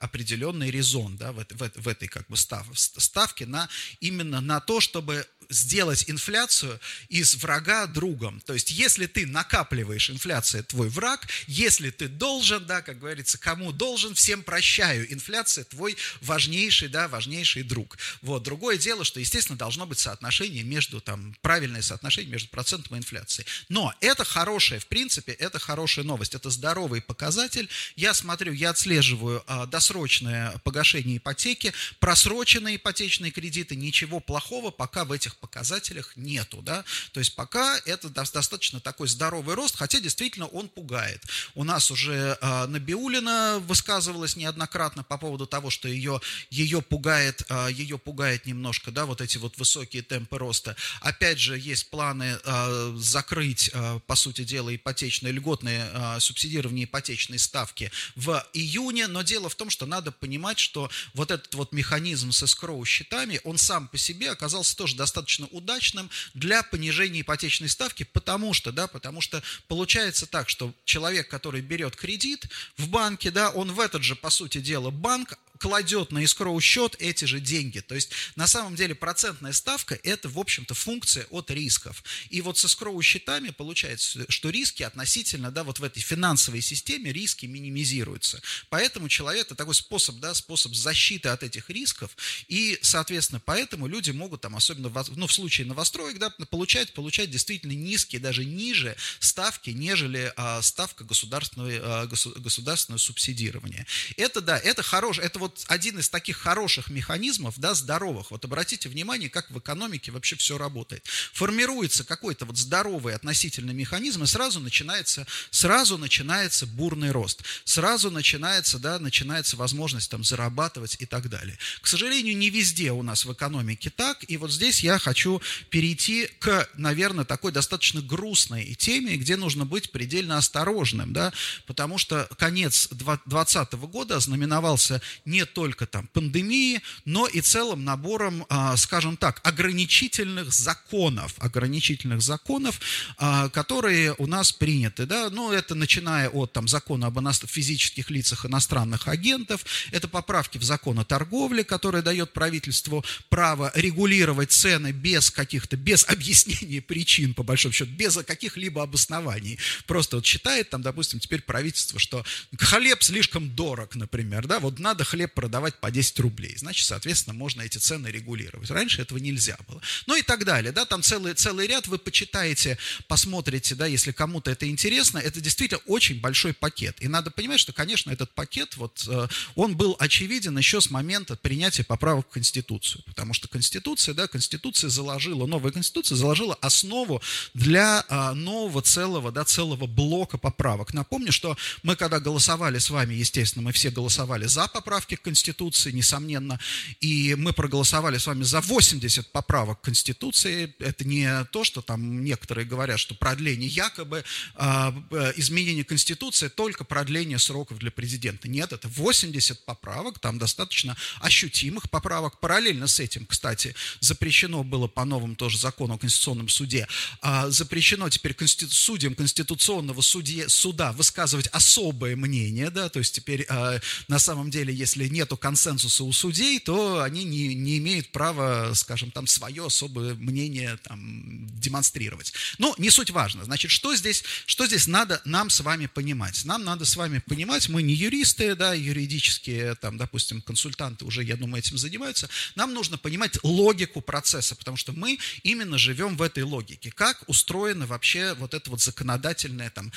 определенный 0.00 0.70
резон 0.70 1.16
да, 1.16 1.32
в, 1.32 1.44
в, 1.50 1.70
в 1.76 1.88
этой 1.88 2.08
как 2.08 2.26
бы 2.28 2.36
став, 2.36 2.66
ставке 2.74 3.46
на, 3.46 3.68
именно 4.00 4.40
на 4.40 4.60
то, 4.60 4.80
чтобы 4.80 5.26
сделать 5.50 6.04
инфляцию 6.08 6.80
из 7.08 7.34
врага 7.34 7.86
другом. 7.86 8.40
То 8.46 8.54
есть, 8.54 8.70
если 8.70 9.06
ты 9.06 9.26
накапливаешь, 9.26 10.08
инфляция 10.08 10.62
твой 10.62 10.88
враг, 10.88 11.28
если 11.46 11.90
ты 11.90 12.08
должен, 12.08 12.64
да, 12.66 12.80
как 12.80 12.98
говорится, 12.98 13.36
кому 13.36 13.72
должен, 13.72 14.14
всем 14.14 14.42
прощаю, 14.42 15.12
инфляция 15.12 15.64
твой 15.64 15.96
важнейший, 16.22 16.88
да, 16.88 17.08
важнейший 17.08 17.64
друг. 17.64 17.98
Вот. 18.22 18.42
Другое 18.44 18.78
дело, 18.78 19.04
что, 19.04 19.20
естественно, 19.20 19.58
должно 19.58 19.86
быть 19.86 19.98
соотношение 19.98 20.62
между, 20.62 21.00
там, 21.00 21.34
правильное 21.42 21.82
соотношение 21.82 22.30
между 22.30 22.48
процентом 22.48 22.96
и 22.96 23.00
инфляцией. 23.00 23.46
Но 23.68 23.92
это 24.00 24.24
хорошая, 24.24 24.78
в 24.78 24.86
принципе, 24.86 25.32
это 25.32 25.58
хорошая 25.58 26.04
новость, 26.04 26.34
это 26.34 26.50
здоровый 26.50 27.02
показатель. 27.02 27.68
Я 27.96 28.14
смотрю, 28.14 28.52
я 28.52 28.70
отслеживаю 28.70 29.42
а, 29.46 29.66
досрочное 29.66 30.58
погашение 30.62 31.16
ипотеки, 31.16 31.72
просроченные 31.98 32.76
ипотечные 32.76 33.32
кредиты, 33.32 33.74
ничего 33.74 34.20
плохого 34.20 34.70
пока 34.70 35.04
в 35.04 35.12
этих 35.12 35.36
показателях 35.40 36.12
нету, 36.16 36.62
да, 36.62 36.84
то 37.12 37.20
есть 37.20 37.34
пока 37.34 37.78
это 37.86 38.08
достаточно 38.08 38.80
такой 38.80 39.08
здоровый 39.08 39.54
рост, 39.54 39.76
хотя 39.76 40.00
действительно 40.00 40.46
он 40.46 40.68
пугает. 40.68 41.22
У 41.54 41.64
нас 41.64 41.90
уже 41.90 42.38
э, 42.40 42.66
Набиулина 42.66 43.58
высказывалась 43.60 44.36
неоднократно 44.36 45.02
по 45.02 45.18
поводу 45.18 45.46
того, 45.46 45.70
что 45.70 45.88
ее, 45.88 46.20
ее 46.50 46.82
пугает, 46.82 47.42
э, 47.48 47.68
ее 47.72 47.98
пугает 47.98 48.46
немножко, 48.46 48.90
да, 48.90 49.06
вот 49.06 49.20
эти 49.20 49.38
вот 49.38 49.58
высокие 49.58 50.02
темпы 50.02 50.38
роста. 50.38 50.76
Опять 51.00 51.38
же, 51.38 51.58
есть 51.58 51.90
планы 51.90 52.38
э, 52.42 52.96
закрыть, 52.98 53.70
э, 53.72 54.00
по 54.06 54.14
сути 54.14 54.44
дела, 54.44 54.74
ипотечные, 54.74 55.32
льготные 55.32 55.90
э, 55.92 56.20
субсидирование 56.20 56.84
ипотечной 56.84 57.38
ставки 57.38 57.90
в 58.16 58.44
июне, 58.52 59.06
но 59.06 59.22
дело 59.22 59.48
в 59.48 59.54
том, 59.54 59.70
что 59.70 59.86
надо 59.86 60.12
понимать, 60.12 60.58
что 60.58 60.90
вот 61.14 61.30
этот 61.30 61.54
вот 61.54 61.72
механизм 61.72 62.32
с 62.32 62.42
эскроу 62.42 62.84
счетами, 62.84 63.40
он 63.44 63.58
сам 63.58 63.88
по 63.88 63.98
себе 63.98 64.30
оказался 64.30 64.76
тоже 64.76 64.96
достаточно 64.96 65.29
достаточно 65.30 65.46
удачным 65.56 66.10
для 66.34 66.62
понижения 66.62 67.20
ипотечной 67.20 67.68
ставки, 67.68 68.04
потому 68.12 68.52
что, 68.52 68.72
да, 68.72 68.86
потому 68.86 69.20
что 69.20 69.42
получается 69.68 70.26
так, 70.26 70.48
что 70.48 70.72
человек, 70.84 71.28
который 71.28 71.60
берет 71.60 71.94
кредит 71.96 72.48
в 72.76 72.88
банке, 72.88 73.30
да, 73.30 73.50
он 73.50 73.72
в 73.72 73.80
этот 73.80 74.02
же, 74.02 74.16
по 74.16 74.30
сути 74.30 74.60
дела, 74.60 74.90
банк 74.90 75.38
кладет 75.60 76.10
на 76.10 76.20
искроу 76.20 76.58
счет 76.60 76.96
эти 76.98 77.26
же 77.26 77.38
деньги. 77.38 77.80
То 77.80 77.94
есть 77.94 78.10
на 78.34 78.46
самом 78.46 78.76
деле 78.76 78.94
процентная 78.94 79.52
ставка– 79.52 79.98
это, 80.02 80.28
в 80.28 80.38
общем-то, 80.38 80.74
функция 80.74 81.26
от 81.30 81.50
рисков. 81.50 82.02
И 82.30 82.40
вот 82.40 82.56
с 82.58 82.64
искроу 82.64 83.00
счетами 83.02 83.50
получается, 83.50 84.24
что 84.30 84.48
риски 84.48 84.82
относительно, 84.82 85.50
да, 85.50 85.62
вот 85.62 85.78
в 85.78 85.84
этой 85.84 86.00
финансовой 86.00 86.62
системе 86.62 87.12
риски 87.12 87.44
минимизируются. 87.44 88.40
Поэтому 88.70 89.08
человек– 89.08 89.46
это 89.46 89.54
такой 89.54 89.74
способ, 89.74 90.16
да, 90.16 90.32
способ 90.32 90.74
защиты 90.74 91.28
от 91.28 91.42
этих 91.42 91.68
рисков. 91.68 92.16
И, 92.48 92.78
соответственно, 92.80 93.40
поэтому 93.44 93.86
люди 93.86 94.12
могут 94.12 94.40
там, 94.40 94.56
особенно 94.56 94.90
ну, 95.14 95.26
в 95.26 95.32
случае 95.32 95.66
новостроек, 95.66 96.18
да, 96.18 96.30
получать, 96.30 96.94
получать 96.94 97.30
действительно 97.30 97.72
низкие, 97.72 98.20
даже 98.20 98.46
ниже 98.46 98.96
ставки, 99.18 99.70
нежели 99.70 100.32
а, 100.36 100.62
ставка 100.62 101.04
государственного, 101.04 101.70
а, 101.82 102.06
государственного 102.06 102.98
субсидирования. 102.98 103.86
Это, 104.16 104.40
да, 104.40 104.58
это 104.58 104.82
хорошее, 104.82 105.26
это 105.26 105.38
вот 105.38 105.49
вот 105.50 105.64
один 105.66 105.98
из 105.98 106.08
таких 106.08 106.36
хороших 106.36 106.90
механизмов, 106.90 107.58
да, 107.58 107.74
здоровых. 107.74 108.30
Вот 108.30 108.44
обратите 108.44 108.88
внимание, 108.88 109.28
как 109.28 109.50
в 109.50 109.58
экономике 109.58 110.12
вообще 110.12 110.36
все 110.36 110.56
работает. 110.56 111.04
Формируется 111.32 112.04
какой-то 112.04 112.44
вот 112.44 112.56
здоровый 112.56 113.14
относительный 113.14 113.74
механизм, 113.74 114.22
и 114.22 114.26
сразу 114.26 114.60
начинается, 114.60 115.26
сразу 115.50 115.98
начинается 115.98 116.66
бурный 116.66 117.10
рост. 117.10 117.42
Сразу 117.64 118.10
начинается, 118.10 118.78
да, 118.78 118.98
начинается 118.98 119.56
возможность 119.56 120.10
там 120.10 120.22
зарабатывать 120.22 120.96
и 121.00 121.06
так 121.06 121.28
далее. 121.28 121.58
К 121.80 121.86
сожалению, 121.86 122.36
не 122.36 122.50
везде 122.50 122.92
у 122.92 123.02
нас 123.02 123.24
в 123.24 123.32
экономике 123.32 123.90
так, 123.90 124.24
и 124.28 124.36
вот 124.36 124.52
здесь 124.52 124.80
я 124.80 124.98
хочу 124.98 125.42
перейти 125.68 126.28
к, 126.38 126.68
наверное, 126.74 127.24
такой 127.24 127.50
достаточно 127.50 128.00
грустной 128.00 128.74
теме, 128.74 129.16
где 129.16 129.36
нужно 129.36 129.66
быть 129.66 129.90
предельно 129.90 130.38
осторожным, 130.38 131.12
да, 131.12 131.32
потому 131.66 131.98
что 131.98 132.28
конец 132.38 132.88
2020 132.90 133.72
года 133.72 134.16
ознаменовался 134.16 135.02
не 135.24 135.39
не 135.40 135.46
только 135.46 135.86
там 135.86 136.06
пандемии, 136.08 136.82
но 137.06 137.26
и 137.26 137.40
целым 137.40 137.82
набором, 137.82 138.44
а, 138.50 138.76
скажем 138.76 139.16
так, 139.16 139.40
ограничительных 139.42 140.52
законов, 140.52 141.34
ограничительных 141.38 142.20
законов, 142.20 142.78
а, 143.16 143.48
которые 143.48 144.14
у 144.18 144.26
нас 144.26 144.52
приняты, 144.52 145.06
да, 145.06 145.30
ну, 145.30 145.50
это 145.50 145.74
начиная 145.74 146.28
от 146.28 146.52
там 146.52 146.68
закона 146.68 147.06
об 147.06 147.20
физических 147.46 148.10
лицах 148.10 148.44
иностранных 148.44 149.08
агентов, 149.08 149.64
это 149.92 150.08
поправки 150.08 150.58
в 150.58 150.62
закон 150.62 150.98
о 150.98 151.04
торговле, 151.04 151.64
который 151.64 152.02
дает 152.02 152.32
правительству 152.32 153.04
право 153.28 153.72
регулировать 153.74 154.52
цены 154.52 154.92
без 154.92 155.30
каких-то, 155.30 155.76
без 155.76 156.04
объяснения 156.08 156.82
причин, 156.82 157.32
по 157.32 157.42
большому 157.42 157.72
счету, 157.72 157.90
без 157.92 158.16
каких-либо 158.16 158.82
обоснований. 158.82 159.58
Просто 159.86 160.16
вот 160.16 160.26
считает 160.26 160.68
там, 160.70 160.82
допустим, 160.82 161.20
теперь 161.20 161.40
правительство, 161.42 161.98
что 161.98 162.24
хлеб 162.58 163.02
слишком 163.02 163.54
дорог, 163.54 163.94
например, 163.94 164.46
да, 164.46 164.58
вот 164.58 164.78
надо 164.78 165.04
хлеб 165.04 165.29
продавать 165.34 165.78
по 165.80 165.90
10 165.90 166.18
рублей. 166.20 166.56
Значит, 166.56 166.86
соответственно, 166.86 167.34
можно 167.34 167.62
эти 167.62 167.78
цены 167.78 168.08
регулировать. 168.08 168.70
Раньше 168.70 169.02
этого 169.02 169.18
нельзя 169.18 169.56
было. 169.68 169.80
Ну 170.06 170.16
и 170.16 170.22
так 170.22 170.44
далее. 170.44 170.72
Да, 170.72 170.84
там 170.84 171.02
целый, 171.02 171.34
целый 171.34 171.66
ряд 171.66 171.86
вы 171.86 171.98
почитаете, 171.98 172.78
посмотрите, 173.08 173.74
да, 173.74 173.86
если 173.86 174.12
кому-то 174.12 174.50
это 174.50 174.68
интересно. 174.68 175.18
Это 175.18 175.40
действительно 175.40 175.80
очень 175.86 176.20
большой 176.20 176.52
пакет. 176.52 176.96
И 177.00 177.08
надо 177.08 177.30
понимать, 177.30 177.60
что, 177.60 177.72
конечно, 177.72 178.10
этот 178.10 178.32
пакет, 178.34 178.76
вот, 178.76 179.04
э, 179.08 179.28
он 179.54 179.76
был 179.76 179.96
очевиден 179.98 180.56
еще 180.58 180.80
с 180.80 180.90
момента 180.90 181.36
принятия 181.36 181.84
поправок 181.84 182.26
в 182.28 182.32
Конституцию. 182.32 183.02
Потому 183.06 183.34
что 183.34 183.48
Конституция, 183.48 184.14
да, 184.14 184.28
Конституция 184.28 184.90
заложила, 184.90 185.46
новая 185.46 185.72
Конституция 185.72 186.16
заложила 186.16 186.54
основу 186.60 187.22
для 187.54 188.04
а, 188.08 188.34
нового 188.34 188.82
целого, 188.82 189.32
да, 189.32 189.44
целого 189.44 189.86
блока 189.86 190.38
поправок. 190.38 190.94
Напомню, 190.94 191.32
что 191.32 191.56
мы 191.82 191.96
когда 191.96 192.20
голосовали 192.20 192.78
с 192.78 192.90
вами, 192.90 193.14
естественно, 193.14 193.62
мы 193.62 193.72
все 193.72 193.90
голосовали 193.90 194.46
за 194.46 194.66
поправки 194.68 195.16
к 195.20 195.24
Конституции, 195.24 195.90
несомненно, 195.90 196.58
и 197.00 197.34
мы 197.36 197.52
проголосовали 197.52 198.18
с 198.18 198.26
вами 198.26 198.42
за 198.42 198.60
80 198.60 199.30
поправок 199.32 199.80
Конституции. 199.80 200.74
Это 200.78 201.04
не 201.04 201.44
то, 201.52 201.64
что 201.64 201.82
там 201.82 202.24
некоторые 202.24 202.66
говорят, 202.66 202.98
что 202.98 203.14
продление 203.14 203.68
якобы 203.68 204.24
а, 204.54 204.94
э, 205.10 205.32
изменение 205.36 205.84
Конституции 205.84 206.48
только 206.48 206.84
продление 206.84 207.38
сроков 207.38 207.78
для 207.78 207.90
президента. 207.90 208.48
Нет, 208.48 208.72
это 208.72 208.88
80 208.88 209.64
поправок, 209.64 210.18
там 210.18 210.38
достаточно 210.38 210.96
ощутимых 211.20 211.90
поправок. 211.90 212.40
Параллельно 212.40 212.86
с 212.86 213.00
этим, 213.00 213.26
кстати, 213.26 213.74
запрещено 214.00 214.64
было 214.64 214.88
по 214.88 215.04
новому 215.04 215.36
тоже 215.36 215.58
закону 215.58 215.94
о 215.94 215.98
Конституционном 215.98 216.48
суде, 216.48 216.86
а, 217.20 217.50
запрещено 217.50 218.08
теперь 218.08 218.34
конститу- 218.34 218.74
судьям 218.74 219.14
Конституционного 219.14 220.00
судье, 220.00 220.48
суда 220.48 220.92
высказывать 220.92 221.48
особое 221.48 222.16
мнение, 222.16 222.70
да, 222.70 222.88
то 222.88 222.98
есть 222.98 223.14
теперь 223.14 223.46
а, 223.48 223.80
на 224.08 224.18
самом 224.18 224.50
деле, 224.50 224.74
если 224.74 225.08
нету 225.10 225.36
консенсуса 225.36 226.04
у 226.04 226.12
судей, 226.12 226.58
то 226.58 227.02
они 227.02 227.24
не, 227.24 227.54
не 227.54 227.78
имеют 227.78 228.12
права, 228.12 228.72
скажем, 228.74 229.10
там 229.10 229.26
свое 229.26 229.66
особое 229.66 230.14
мнение 230.14 230.78
там, 230.82 231.46
демонстрировать. 231.60 232.32
Но 232.58 232.74
не 232.78 232.90
суть 232.90 233.10
важно. 233.10 233.44
Значит, 233.44 233.70
что 233.70 233.94
здесь, 233.94 234.24
что 234.46 234.66
здесь 234.66 234.86
надо 234.86 235.20
нам 235.24 235.50
с 235.50 235.60
вами 235.60 235.86
понимать? 235.86 236.44
Нам 236.44 236.64
надо 236.64 236.84
с 236.84 236.96
вами 236.96 237.18
понимать, 237.26 237.68
мы 237.68 237.82
не 237.82 237.94
юристы, 237.94 238.54
да, 238.54 238.74
юридические, 238.74 239.74
там, 239.76 239.96
допустим, 239.96 240.42
консультанты 240.42 241.04
уже, 241.04 241.22
я 241.22 241.36
думаю, 241.36 241.62
этим 241.62 241.78
занимаются. 241.78 242.28
Нам 242.54 242.74
нужно 242.74 242.98
понимать 242.98 243.38
логику 243.42 244.00
процесса, 244.00 244.54
потому 244.56 244.76
что 244.76 244.92
мы 244.92 245.18
именно 245.42 245.78
живем 245.78 246.16
в 246.16 246.22
этой 246.22 246.42
логике. 246.42 246.90
Как 246.90 247.22
устроена 247.26 247.86
вообще 247.86 248.34
вот 248.34 248.54
эта 248.54 248.70
вот 248.70 248.80
законодательная 248.80 249.70
там 249.70 249.92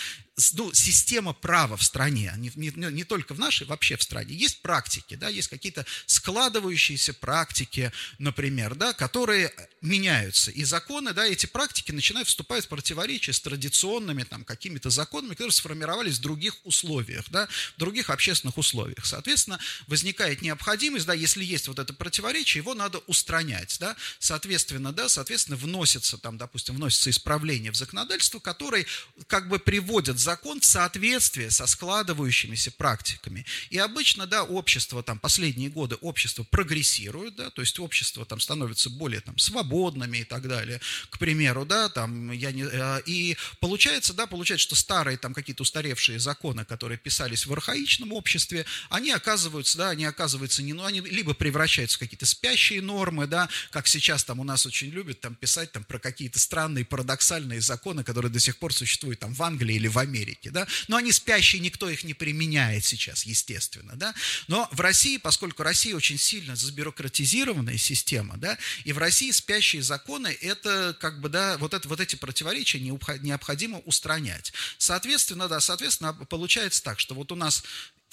ну, 0.53 0.73
система 0.73 1.33
права 1.33 1.77
в 1.77 1.83
стране, 1.83 2.33
не, 2.37 2.51
не, 2.55 2.71
не 2.91 3.03
только 3.03 3.33
в 3.33 3.39
нашей, 3.39 3.67
вообще 3.67 3.97
в 3.97 4.03
стране. 4.03 4.33
Есть 4.33 4.61
практики, 5.03 5.15
да, 5.15 5.29
есть 5.29 5.49
какие-то 5.49 5.85
складывающиеся 6.05 7.13
практики, 7.13 7.91
например, 8.19 8.75
да, 8.75 8.93
которые 8.93 9.51
меняются. 9.81 10.51
И 10.51 10.63
законы, 10.63 11.13
да, 11.13 11.25
эти 11.25 11.45
практики 11.45 11.91
начинают 11.91 12.27
вступать 12.27 12.65
в 12.65 12.67
противоречие 12.69 13.33
с 13.33 13.41
традиционными 13.41 14.23
там 14.23 14.43
какими-то 14.43 14.89
законами, 14.89 15.31
которые 15.31 15.51
сформировались 15.51 16.17
в 16.17 16.21
других 16.21 16.55
условиях, 16.63 17.25
да, 17.29 17.47
в 17.75 17.79
других 17.79 18.09
общественных 18.09 18.57
условиях. 18.57 19.05
Соответственно, 19.05 19.59
возникает 19.87 20.41
необходимость, 20.41 21.05
да, 21.05 21.13
если 21.13 21.43
есть 21.43 21.67
вот 21.67 21.79
это 21.79 21.93
противоречие, 21.93 22.61
его 22.61 22.73
надо 22.73 22.99
устранять, 23.07 23.77
да, 23.79 23.95
соответственно, 24.19 24.91
да, 24.93 25.09
соответственно, 25.09 25.57
вносится 25.57 26.17
там, 26.17 26.37
допустим, 26.37 26.75
вносится 26.75 27.09
исправление 27.09 27.71
в 27.71 27.75
законодательство, 27.75 28.39
которое 28.39 28.85
как 29.27 29.49
бы 29.49 29.59
приводит 29.59 30.19
закон 30.19 30.59
в 30.59 30.65
соответствие 30.65 31.51
со 31.51 31.67
складывающимися 31.67 32.71
практиками. 32.71 33.45
И 33.69 33.77
обычно, 33.77 34.27
да, 34.27 34.43
общество 34.43 34.82
там 35.03 35.19
последние 35.19 35.69
годы, 35.69 35.95
общество 35.95 36.43
прогрессирует, 36.43 37.35
да, 37.35 37.49
то 37.49 37.61
есть 37.61 37.79
общество 37.79 38.25
там 38.25 38.39
становится 38.39 38.89
более 38.89 39.21
там 39.21 39.37
свободными 39.37 40.19
и 40.19 40.23
так 40.23 40.47
далее, 40.47 40.81
к 41.09 41.17
примеру, 41.17 41.65
да, 41.65 41.89
там, 41.89 42.31
я 42.31 42.51
не, 42.51 42.63
э, 42.63 43.01
и 43.05 43.37
получается, 43.59 44.13
да, 44.13 44.27
получается, 44.27 44.63
что 44.63 44.75
старые 44.75 45.17
там 45.17 45.33
какие-то 45.33 45.63
устаревшие 45.63 46.19
законы, 46.19 46.65
которые 46.65 46.97
писались 46.97 47.45
в 47.45 47.53
архаичном 47.53 48.13
обществе, 48.13 48.65
они 48.89 49.11
оказываются, 49.11 49.77
да, 49.77 49.89
они 49.89 50.05
оказываются 50.05 50.63
не, 50.63 50.73
ну, 50.73 50.83
они 50.83 51.01
либо 51.01 51.33
превращаются 51.33 51.97
в 51.97 51.99
какие-то 51.99 52.25
спящие 52.25 52.81
нормы, 52.81 53.27
да, 53.27 53.49
как 53.71 53.87
сейчас 53.87 54.23
там 54.23 54.39
у 54.39 54.43
нас 54.43 54.65
очень 54.65 54.89
любят 54.89 55.21
там 55.21 55.35
писать 55.35 55.71
там 55.71 55.83
про 55.83 55.99
какие-то 55.99 56.39
странные 56.39 56.85
парадоксальные 56.85 57.61
законы, 57.61 58.03
которые 58.03 58.31
до 58.31 58.39
сих 58.39 58.57
пор 58.57 58.73
существуют 58.73 59.19
там 59.19 59.33
в 59.33 59.41
Англии 59.43 59.75
или 59.75 59.87
в 59.87 59.97
Америке, 59.97 60.51
да, 60.51 60.67
но 60.87 60.97
они 60.97 61.11
спящие, 61.11 61.61
никто 61.61 61.89
их 61.89 62.03
не 62.03 62.13
применяет 62.13 62.83
сейчас, 62.85 63.25
естественно, 63.25 63.93
да, 63.95 64.13
но 64.47 64.67
в 64.73 64.81
России, 64.81 65.17
поскольку 65.17 65.63
Россия 65.63 65.95
очень 65.95 66.17
сильно 66.17 66.55
забюрократизированная 66.55 67.77
система, 67.77 68.37
да, 68.37 68.57
и 68.83 68.91
в 68.91 68.97
России 68.97 69.29
спящие 69.31 69.83
законы, 69.83 70.35
это 70.41 70.97
как 70.99 71.21
бы, 71.21 71.29
да, 71.29 71.57
вот, 71.59 71.73
это, 71.73 71.87
вот 71.87 71.99
эти 71.99 72.15
противоречия 72.15 72.79
необходимо 72.79 73.79
устранять. 73.79 74.51
Соответственно, 74.79 75.47
да, 75.47 75.59
соответственно, 75.59 76.13
получается 76.13 76.83
так, 76.83 76.99
что 76.99 77.13
вот 77.13 77.31
у 77.31 77.35
нас 77.35 77.63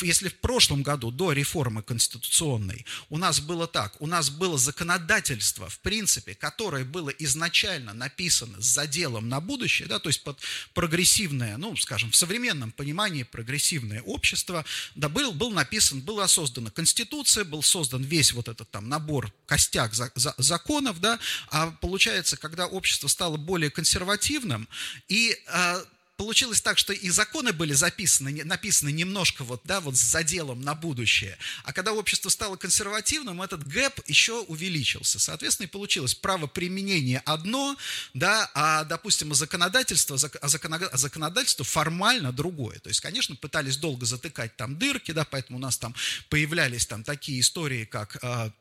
если 0.02 0.28
в 0.28 0.36
прошлом 0.36 0.82
году, 0.82 1.10
до 1.10 1.32
реформы 1.32 1.82
конституционной, 1.82 2.86
у 3.08 3.18
нас 3.18 3.40
было 3.40 3.66
так, 3.66 4.00
у 4.00 4.06
нас 4.06 4.30
было 4.30 4.58
законодательство, 4.58 5.68
в 5.68 5.78
принципе, 5.80 6.34
которое 6.34 6.84
было 6.84 7.10
изначально 7.10 7.92
написано 7.92 8.60
с 8.60 8.66
заделом 8.66 9.28
на 9.28 9.40
будущее, 9.40 9.88
да, 9.88 9.98
то 9.98 10.08
есть 10.08 10.22
под 10.22 10.38
прогрессивное, 10.74 11.56
ну, 11.56 11.76
скажем, 11.76 12.10
в 12.10 12.16
современном 12.16 12.72
понимании 12.72 13.22
прогрессивное 13.22 14.02
общество, 14.02 14.64
да, 14.94 15.08
был, 15.08 15.32
был 15.32 15.50
написан, 15.50 16.00
была 16.00 16.28
создана 16.28 16.70
Конституция, 16.70 17.44
был 17.44 17.62
создан 17.62 18.02
весь 18.02 18.32
вот 18.32 18.48
этот 18.48 18.70
там 18.70 18.88
набор, 18.88 19.32
костяк 19.46 19.94
за, 19.94 20.10
за, 20.14 20.34
законов, 20.38 21.00
да, 21.00 21.18
а 21.48 21.70
получается, 21.80 22.36
когда 22.36 22.66
общество 22.66 23.08
стало 23.08 23.36
более 23.36 23.70
консервативным, 23.70 24.68
и 25.08 25.36
а, 25.46 25.82
получилось 26.20 26.60
так, 26.60 26.76
что 26.76 26.92
и 26.92 27.08
законы 27.08 27.54
были 27.54 27.72
записаны, 27.72 28.44
написаны 28.44 28.92
немножко 28.92 29.42
вот, 29.42 29.62
да, 29.64 29.80
вот 29.80 29.96
с 29.96 30.02
заделом 30.02 30.60
на 30.60 30.74
будущее. 30.74 31.38
А 31.64 31.72
когда 31.72 31.94
общество 31.94 32.28
стало 32.28 32.56
консервативным, 32.56 33.40
этот 33.40 33.66
гэп 33.66 34.02
еще 34.06 34.40
увеличился. 34.40 35.18
Соответственно, 35.18 35.66
и 35.66 35.70
получилось 35.70 36.14
право 36.14 36.46
применения 36.46 37.22
одно, 37.24 37.74
да, 38.12 38.50
а, 38.52 38.84
допустим, 38.84 39.32
законодательство, 39.32 40.18
а 40.42 40.48
законодательство 40.98 41.64
формально 41.64 42.32
другое. 42.32 42.78
То 42.80 42.90
есть, 42.90 43.00
конечно, 43.00 43.34
пытались 43.34 43.78
долго 43.78 44.04
затыкать 44.04 44.54
там 44.58 44.76
дырки, 44.76 45.12
да, 45.12 45.24
поэтому 45.24 45.56
у 45.56 45.62
нас 45.62 45.78
там 45.78 45.94
появлялись 46.28 46.84
там 46.84 47.02
такие 47.02 47.40
истории, 47.40 47.86
как 47.86 48.18
а, 48.22 48.52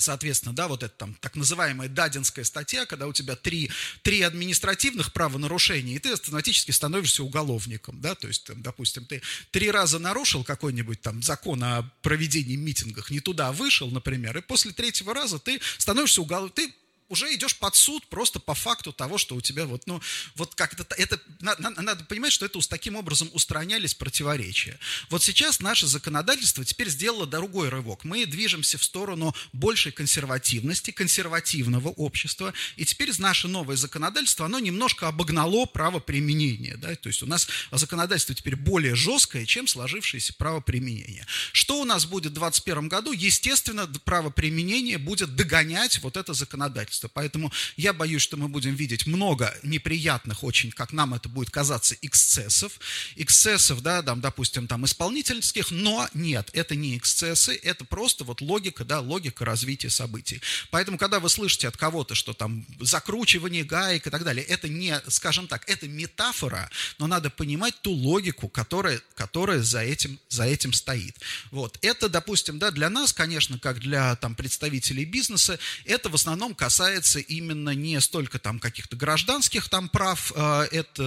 Соответственно, 0.00 0.54
да, 0.54 0.68
вот 0.68 0.82
это 0.82 0.94
там 0.94 1.14
так 1.20 1.36
называемая 1.36 1.88
дадинская 1.88 2.44
статья, 2.44 2.86
когда 2.86 3.06
у 3.06 3.12
тебя 3.12 3.36
три, 3.36 3.70
три 4.02 4.22
административных 4.22 5.12
правонарушения, 5.12 5.96
и 5.96 5.98
ты 5.98 6.12
автоматически 6.12 6.70
становишься 6.70 7.22
уголовником, 7.22 8.00
да, 8.00 8.14
то 8.14 8.28
есть, 8.28 8.44
там, 8.44 8.62
допустим, 8.62 9.04
ты 9.04 9.22
три 9.50 9.70
раза 9.70 9.98
нарушил 9.98 10.44
какой-нибудь 10.44 11.00
там 11.00 11.22
закон 11.22 11.62
о 11.62 11.82
проведении 12.02 12.56
митингах, 12.56 13.10
не 13.10 13.20
туда 13.20 13.52
вышел, 13.52 13.90
например, 13.90 14.36
и 14.38 14.40
после 14.40 14.72
третьего 14.72 15.14
раза 15.14 15.38
ты 15.38 15.60
становишься 15.78 16.22
уголовником, 16.22 16.54
ты 16.54 16.74
уже 17.10 17.34
идешь 17.34 17.56
под 17.56 17.76
суд 17.76 18.06
просто 18.06 18.40
по 18.40 18.54
факту 18.54 18.92
того, 18.92 19.18
что 19.18 19.34
у 19.36 19.42
тебя 19.42 19.66
вот, 19.66 19.86
ну, 19.86 20.00
вот 20.36 20.54
как 20.54 20.72
это, 20.72 21.20
надо, 21.40 21.70
надо 21.82 22.04
понимать, 22.04 22.32
что 22.32 22.46
это 22.46 22.58
таким 22.66 22.96
образом 22.96 23.28
устранялись 23.32 23.94
противоречия. 23.94 24.78
Вот 25.10 25.22
сейчас 25.22 25.60
наше 25.60 25.86
законодательство 25.86 26.64
теперь 26.64 26.88
сделало 26.88 27.26
другой 27.26 27.68
рывок. 27.68 28.04
Мы 28.04 28.24
движемся 28.24 28.78
в 28.78 28.84
сторону 28.84 29.34
большей 29.52 29.92
консервативности, 29.92 30.90
консервативного 30.90 31.88
общества, 31.88 32.54
и 32.76 32.84
теперь 32.84 33.10
наше 33.18 33.48
новое 33.48 33.76
законодательство, 33.76 34.46
оно 34.46 34.60
немножко 34.60 35.08
обогнало 35.08 35.66
право 35.66 35.98
применения, 35.98 36.76
да, 36.76 36.94
то 36.94 37.08
есть 37.08 37.24
у 37.24 37.26
нас 37.26 37.48
законодательство 37.72 38.34
теперь 38.34 38.54
более 38.54 38.94
жесткое, 38.94 39.46
чем 39.46 39.66
сложившееся 39.66 40.32
право 40.34 40.60
применения. 40.60 41.26
Что 41.52 41.80
у 41.80 41.84
нас 41.84 42.06
будет 42.06 42.32
в 42.32 42.34
2021 42.34 42.88
году? 42.88 43.12
Естественно, 43.12 43.88
право 44.04 44.30
применения 44.30 44.96
будет 44.96 45.34
догонять 45.34 46.00
вот 46.02 46.16
это 46.16 46.34
законодательство 46.34 46.99
общества. 47.00 47.10
Поэтому 47.12 47.52
я 47.76 47.92
боюсь, 47.92 48.22
что 48.22 48.36
мы 48.36 48.48
будем 48.48 48.74
видеть 48.74 49.06
много 49.06 49.54
неприятных 49.62 50.44
очень, 50.44 50.70
как 50.70 50.92
нам 50.92 51.14
это 51.14 51.28
будет 51.28 51.50
казаться, 51.50 51.96
эксцессов. 52.02 52.72
Эксцессов, 53.16 53.82
да, 53.82 54.02
там, 54.02 54.20
допустим, 54.20 54.66
там 54.66 54.84
исполнительских, 54.84 55.70
но 55.70 56.08
нет, 56.14 56.50
это 56.52 56.74
не 56.74 56.96
эксцессы, 56.96 57.58
это 57.62 57.84
просто 57.84 58.24
вот 58.24 58.40
логика, 58.40 58.84
да, 58.84 59.00
логика 59.00 59.44
развития 59.44 59.90
событий. 59.90 60.40
Поэтому, 60.70 60.98
когда 60.98 61.20
вы 61.20 61.28
слышите 61.28 61.68
от 61.68 61.76
кого-то, 61.76 62.14
что 62.14 62.32
там 62.32 62.64
закручивание 62.80 63.64
гаек 63.64 64.06
и 64.06 64.10
так 64.10 64.24
далее, 64.24 64.44
это 64.44 64.68
не, 64.68 65.00
скажем 65.08 65.46
так, 65.46 65.68
это 65.68 65.88
метафора, 65.88 66.70
но 66.98 67.06
надо 67.06 67.30
понимать 67.30 67.74
ту 67.82 67.92
логику, 67.92 68.48
которая, 68.48 69.00
которая 69.14 69.62
за, 69.62 69.80
этим, 69.80 70.18
за 70.28 70.44
этим 70.44 70.72
стоит. 70.72 71.16
Вот. 71.50 71.78
Это, 71.82 72.08
допустим, 72.08 72.58
да, 72.58 72.70
для 72.70 72.90
нас, 72.90 73.12
конечно, 73.12 73.58
как 73.58 73.80
для 73.80 74.16
там, 74.16 74.34
представителей 74.34 75.04
бизнеса, 75.04 75.58
это 75.84 76.08
в 76.08 76.14
основном 76.14 76.54
касается 76.54 76.89
касается 76.90 77.20
именно 77.20 77.70
не 77.70 78.00
столько 78.00 78.40
там 78.40 78.58
каких-то 78.58 78.96
гражданских 78.96 79.68
там 79.68 79.88
прав, 79.88 80.32
а, 80.34 80.64
это, 80.72 81.02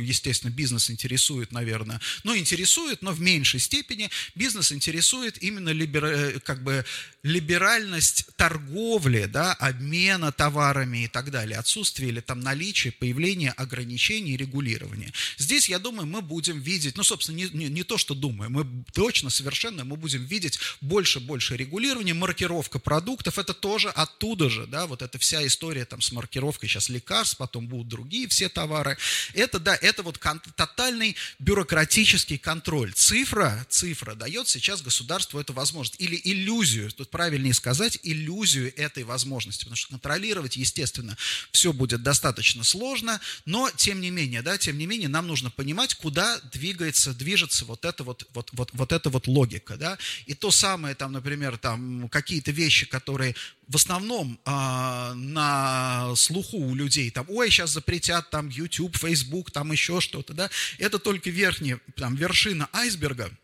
естественно, 0.00 0.50
бизнес 0.50 0.90
интересует, 0.90 1.52
наверное, 1.52 2.00
но 2.24 2.34
интересует, 2.34 3.02
но 3.02 3.12
в 3.12 3.20
меньшей 3.20 3.60
степени 3.60 4.08
бизнес 4.34 4.72
интересует 4.72 5.42
именно 5.42 5.68
либера, 5.68 6.06
э, 6.06 6.40
как 6.40 6.62
бы 6.62 6.84
либеральность 7.22 8.24
торговли, 8.36 9.24
да, 9.24 9.52
обмена 9.54 10.32
товарами 10.32 11.04
и 11.04 11.08
так 11.08 11.30
далее, 11.30 11.58
отсутствие 11.58 12.08
или 12.08 12.20
там 12.20 12.40
наличие, 12.40 12.92
появление 12.92 13.50
ограничений 13.50 14.32
и 14.32 14.36
регулирования. 14.36 15.12
Здесь, 15.36 15.68
я 15.68 15.78
думаю, 15.78 16.06
мы 16.06 16.22
будем 16.22 16.58
видеть, 16.58 16.96
ну, 16.96 17.02
собственно, 17.02 17.36
не, 17.36 17.48
не, 17.52 17.68
не 17.68 17.82
то, 17.82 17.98
что 17.98 18.14
думаю, 18.14 18.50
мы 18.50 18.84
точно, 18.94 19.28
совершенно, 19.28 19.84
мы 19.84 19.96
будем 19.96 20.24
видеть 20.24 20.58
больше-больше 20.80 21.56
регулирования, 21.56 22.14
маркировка 22.14 22.78
продуктов, 22.78 23.38
это 23.38 23.52
тоже 23.52 23.90
оттуда 23.90 24.48
же, 24.48 24.66
да, 24.66 24.86
вот 24.86 25.02
эта 25.18 25.24
вся 25.24 25.46
история 25.46 25.84
там 25.84 26.00
с 26.00 26.12
маркировкой, 26.12 26.68
сейчас 26.68 26.88
лекарств, 26.88 27.36
потом 27.36 27.66
будут 27.66 27.88
другие 27.88 28.28
все 28.28 28.48
товары, 28.48 28.96
это, 29.34 29.58
да, 29.58 29.76
это 29.80 30.02
вот 30.02 30.18
кон- 30.18 30.40
тотальный 30.56 31.16
бюрократический 31.38 32.38
контроль. 32.38 32.92
Цифра, 32.92 33.66
цифра 33.68 34.14
дает 34.14 34.48
сейчас 34.48 34.82
государству 34.82 35.38
эту 35.40 35.52
возможность, 35.52 36.00
или 36.00 36.20
иллюзию, 36.24 36.90
тут 36.92 37.10
правильнее 37.10 37.54
сказать, 37.54 37.98
иллюзию 38.02 38.72
этой 38.76 39.04
возможности, 39.04 39.64
потому 39.64 39.76
что 39.76 39.90
контролировать, 39.90 40.56
естественно, 40.56 41.16
все 41.52 41.72
будет 41.72 42.02
достаточно 42.02 42.64
сложно, 42.64 43.20
но 43.44 43.70
тем 43.70 44.00
не 44.00 44.10
менее, 44.10 44.42
да, 44.42 44.58
тем 44.58 44.78
не 44.78 44.86
менее, 44.86 45.08
нам 45.08 45.26
нужно 45.26 45.50
понимать, 45.50 45.94
куда 45.94 46.40
двигается, 46.52 47.12
движется 47.12 47.64
вот 47.64 47.84
эта 47.84 48.04
вот, 48.04 48.26
вот, 48.32 48.50
вот, 48.52 48.70
вот 48.72 48.92
эта 48.92 49.10
вот 49.10 49.26
логика, 49.26 49.76
да, 49.76 49.98
и 50.26 50.34
то 50.34 50.50
самое, 50.50 50.94
там, 50.94 51.12
например, 51.12 51.58
там, 51.58 52.08
какие-то 52.08 52.50
вещи, 52.50 52.86
которые 52.86 53.34
в 53.68 53.76
основном 53.76 54.40
э, 54.44 55.12
на 55.14 56.14
слуху 56.16 56.56
у 56.56 56.74
людей, 56.74 57.10
там, 57.10 57.26
ой, 57.28 57.50
сейчас 57.50 57.70
запретят 57.70 58.30
там 58.30 58.48
YouTube, 58.48 58.96
Facebook, 58.96 59.50
там 59.50 59.72
еще 59.72 60.00
что-то, 60.00 60.32
да, 60.32 60.50
это 60.78 60.98
только 60.98 61.30
верхняя, 61.30 61.80
там, 61.96 62.14
вершина 62.16 62.68
айсберга– 62.72 63.30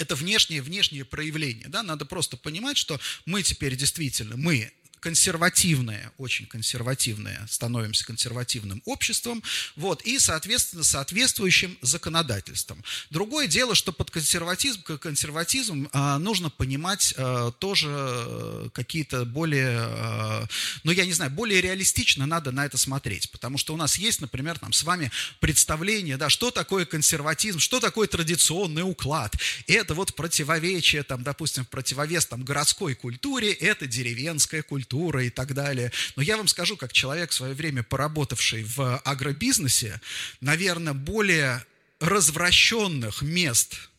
это 0.00 0.14
внешнее, 0.14 0.62
внешнее 0.62 1.04
проявление. 1.04 1.68
Да? 1.68 1.82
Надо 1.82 2.06
просто 2.06 2.38
понимать, 2.38 2.78
что 2.78 2.98
мы 3.26 3.42
теперь 3.42 3.76
действительно, 3.76 4.36
мы 4.36 4.72
консервативное, 5.00 6.12
очень 6.18 6.46
консервативное, 6.46 7.46
становимся 7.48 8.04
консервативным 8.04 8.82
обществом, 8.84 9.42
вот, 9.76 10.02
и, 10.02 10.18
соответственно, 10.18 10.84
соответствующим 10.84 11.76
законодательством. 11.80 12.84
Другое 13.08 13.46
дело, 13.46 13.74
что 13.74 13.92
под 13.92 14.10
консерватизм, 14.10 14.82
консерватизм 14.82 15.88
а, 15.92 16.18
нужно 16.18 16.50
понимать 16.50 17.14
а, 17.16 17.50
тоже 17.52 17.88
э, 17.90 18.68
какие-то 18.74 19.24
более, 19.24 19.78
а, 19.80 20.46
ну, 20.84 20.92
я 20.92 21.06
не 21.06 21.12
знаю, 21.12 21.30
более 21.30 21.60
реалистично 21.60 22.26
надо 22.26 22.52
на 22.52 22.66
это 22.66 22.76
смотреть, 22.76 23.30
потому 23.30 23.56
что 23.58 23.72
у 23.74 23.76
нас 23.76 23.96
есть, 23.96 24.20
например, 24.20 24.58
там 24.58 24.72
с 24.72 24.82
вами 24.82 25.10
представление, 25.40 26.18
да, 26.18 26.28
что 26.28 26.50
такое 26.50 26.84
консерватизм, 26.84 27.58
что 27.58 27.80
такое 27.80 28.06
традиционный 28.06 28.82
уклад. 28.82 29.34
Это 29.66 29.94
вот 29.94 30.14
противовечие, 30.14 31.02
там, 31.02 31.22
допустим, 31.22 31.64
противовес 31.64 32.26
там 32.26 32.44
городской 32.44 32.94
культуре, 32.94 33.52
это 33.52 33.86
деревенская 33.86 34.62
культура 34.62 34.89
культура 34.90 35.24
и 35.24 35.30
так 35.30 35.54
далее. 35.54 35.92
Но 36.16 36.22
я 36.22 36.36
вам 36.36 36.48
скажу, 36.48 36.76
как 36.76 36.92
человек 36.92 37.30
в 37.30 37.34
свое 37.34 37.54
время 37.54 37.82
поработавший 37.82 38.64
в 38.64 38.98
агробизнесе, 38.98 40.00
наверное, 40.40 40.94
более 40.94 41.64
развращенных 42.00 43.22
мест 43.22 43.89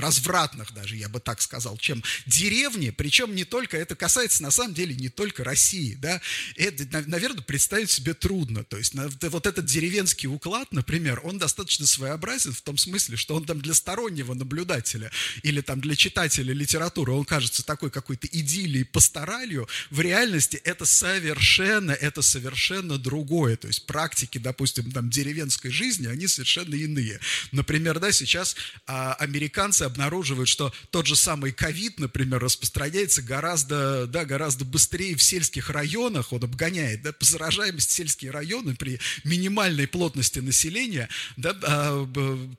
развратных 0.00 0.72
даже, 0.72 0.96
я 0.96 1.08
бы 1.08 1.20
так 1.20 1.40
сказал, 1.40 1.76
чем 1.76 2.02
деревни, 2.26 2.90
причем 2.90 3.34
не 3.34 3.44
только, 3.44 3.76
это 3.76 3.94
касается 3.94 4.42
на 4.42 4.50
самом 4.50 4.74
деле 4.74 4.94
не 4.94 5.08
только 5.08 5.44
России, 5.44 5.94
да, 5.94 6.20
это, 6.56 7.04
наверное, 7.06 7.42
представить 7.42 7.90
себе 7.90 8.14
трудно, 8.14 8.64
то 8.64 8.76
есть 8.76 8.94
вот 8.94 9.46
этот 9.46 9.64
деревенский 9.64 10.28
уклад, 10.28 10.72
например, 10.72 11.20
он 11.24 11.38
достаточно 11.38 11.86
своеобразен 11.86 12.52
в 12.52 12.62
том 12.62 12.78
смысле, 12.78 13.16
что 13.16 13.34
он 13.34 13.44
там 13.44 13.60
для 13.60 13.74
стороннего 13.74 14.34
наблюдателя 14.34 15.10
или 15.42 15.60
там 15.60 15.80
для 15.80 15.96
читателя 15.96 16.52
литературы, 16.52 17.12
он 17.12 17.24
кажется 17.24 17.64
такой 17.64 17.90
какой-то 17.90 18.26
идиллией, 18.26 18.84
пасторалью, 18.84 19.68
в 19.90 20.00
реальности 20.00 20.56
это 20.56 20.84
совершенно, 20.84 21.92
это 21.92 22.22
совершенно 22.22 22.98
другое, 22.98 23.56
то 23.56 23.66
есть 23.66 23.86
практики, 23.86 24.38
допустим, 24.38 24.90
там 24.92 25.10
деревенской 25.10 25.70
жизни, 25.70 26.06
они 26.06 26.26
совершенно 26.26 26.74
иные. 26.74 27.20
Например, 27.50 27.98
да, 27.98 28.12
сейчас 28.12 28.56
а, 28.86 29.14
американцы 29.14 29.81
информации 29.82 29.86
обнаруживают, 29.86 30.48
что 30.48 30.72
тот 30.90 31.06
же 31.06 31.16
самый 31.16 31.52
ковид, 31.52 31.98
например, 31.98 32.40
распространяется 32.40 33.22
гораздо, 33.22 34.06
да, 34.06 34.24
гораздо 34.24 34.64
быстрее 34.64 35.16
в 35.16 35.22
сельских 35.22 35.70
районах, 35.70 36.32
он 36.32 36.44
обгоняет, 36.44 37.02
да, 37.02 37.12
по 37.12 37.24
заражаемости 37.24 37.92
сельские 37.92 38.30
районы 38.30 38.74
при 38.74 38.98
минимальной 39.24 39.86
плотности 39.86 40.40
населения, 40.40 41.08
да, 41.36 41.54
а, 41.62 42.06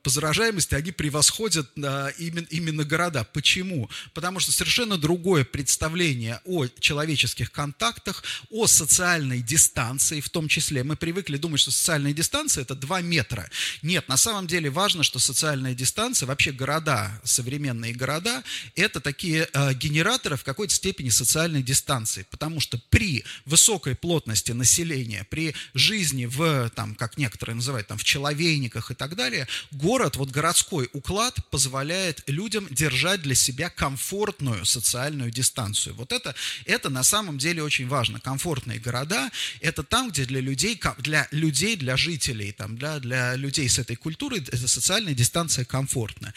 по 0.04 0.10
заражаемости 0.10 0.76
они 0.76 0.92
превосходят 0.92 1.70
а, 1.78 2.10
именно, 2.20 2.48
именно 2.50 2.84
города. 2.84 3.24
Почему? 3.24 3.90
Потому 4.14 4.40
что 4.40 4.52
совершенно 4.52 4.98
другое 4.98 5.44
представление 5.44 6.40
о 6.46 6.68
человеческих 6.80 7.52
контактах, 7.52 8.24
о 8.50 8.68
социальной 8.68 9.42
дистанции 9.42 10.22
в 10.22 10.30
том 10.30 10.48
числе. 10.48 10.84
Мы 10.84 10.96
привыкли 10.96 11.38
думать, 11.38 11.60
что 11.60 11.72
социальная 11.72 12.14
дистанция– 12.14 12.62
это 12.64 12.76
2 12.76 13.02
метра. 13.02 13.50
Нет, 13.82 14.08
на 14.08 14.18
самом 14.18 14.48
деле 14.48 14.70
важно, 14.70 15.04
что 15.04 15.20
социальная 15.20 15.74
дистанция, 15.74 16.28
вообще 16.28 16.52
города, 16.52 17.13
современные 17.24 17.94
города, 17.94 18.44
это 18.76 19.00
такие 19.00 19.48
э, 19.52 19.74
генераторы 19.74 20.38
в 20.38 20.44
какой-то 20.44 20.74
степени 20.74 21.10
социальной 21.10 21.64
дистанции, 21.64 22.26
потому 22.30 22.60
что 22.60 22.80
при 22.90 23.24
высокой 23.46 23.96
плотности 23.96 24.52
населения, 24.52 25.26
при 25.30 25.56
жизни 25.74 26.26
в, 26.26 26.70
там, 26.76 26.96
как 26.96 27.18
некоторые 27.18 27.56
называют, 27.56 27.88
там, 27.88 27.98
в 27.98 28.04
человейниках 28.04 28.92
и 28.92 28.96
так 28.96 29.16
далее, 29.16 29.48
город, 29.72 30.16
вот 30.16 30.30
городской 30.30 30.90
уклад 30.94 31.38
позволяет 31.50 32.24
людям 32.28 32.68
держать 32.70 33.22
для 33.22 33.36
себя 33.36 33.70
комфортную 33.70 34.66
социальную 34.66 35.32
дистанцию. 35.32 35.96
Вот 35.96 36.12
это, 36.12 36.36
это 36.66 36.90
на 36.90 37.04
самом 37.04 37.38
деле 37.38 37.64
очень 37.64 37.88
важно. 37.88 38.20
Комфортные 38.20 38.80
города– 38.80 39.30
это 39.62 39.84
там, 39.84 40.10
где 40.10 40.26
для 40.26 40.42
людей, 40.42 40.80
для 40.98 41.28
людей, 41.32 41.76
для 41.76 41.98
жителей, 41.98 42.52
там, 42.52 42.78
для, 42.78 43.00
для 43.00 43.36
людей 43.36 43.70
с 43.70 43.80
этой 43.80 43.96
культурой 43.96 44.44
социальная 44.54 45.14
дистанция 45.14 45.66
комфортна. 45.66 46.34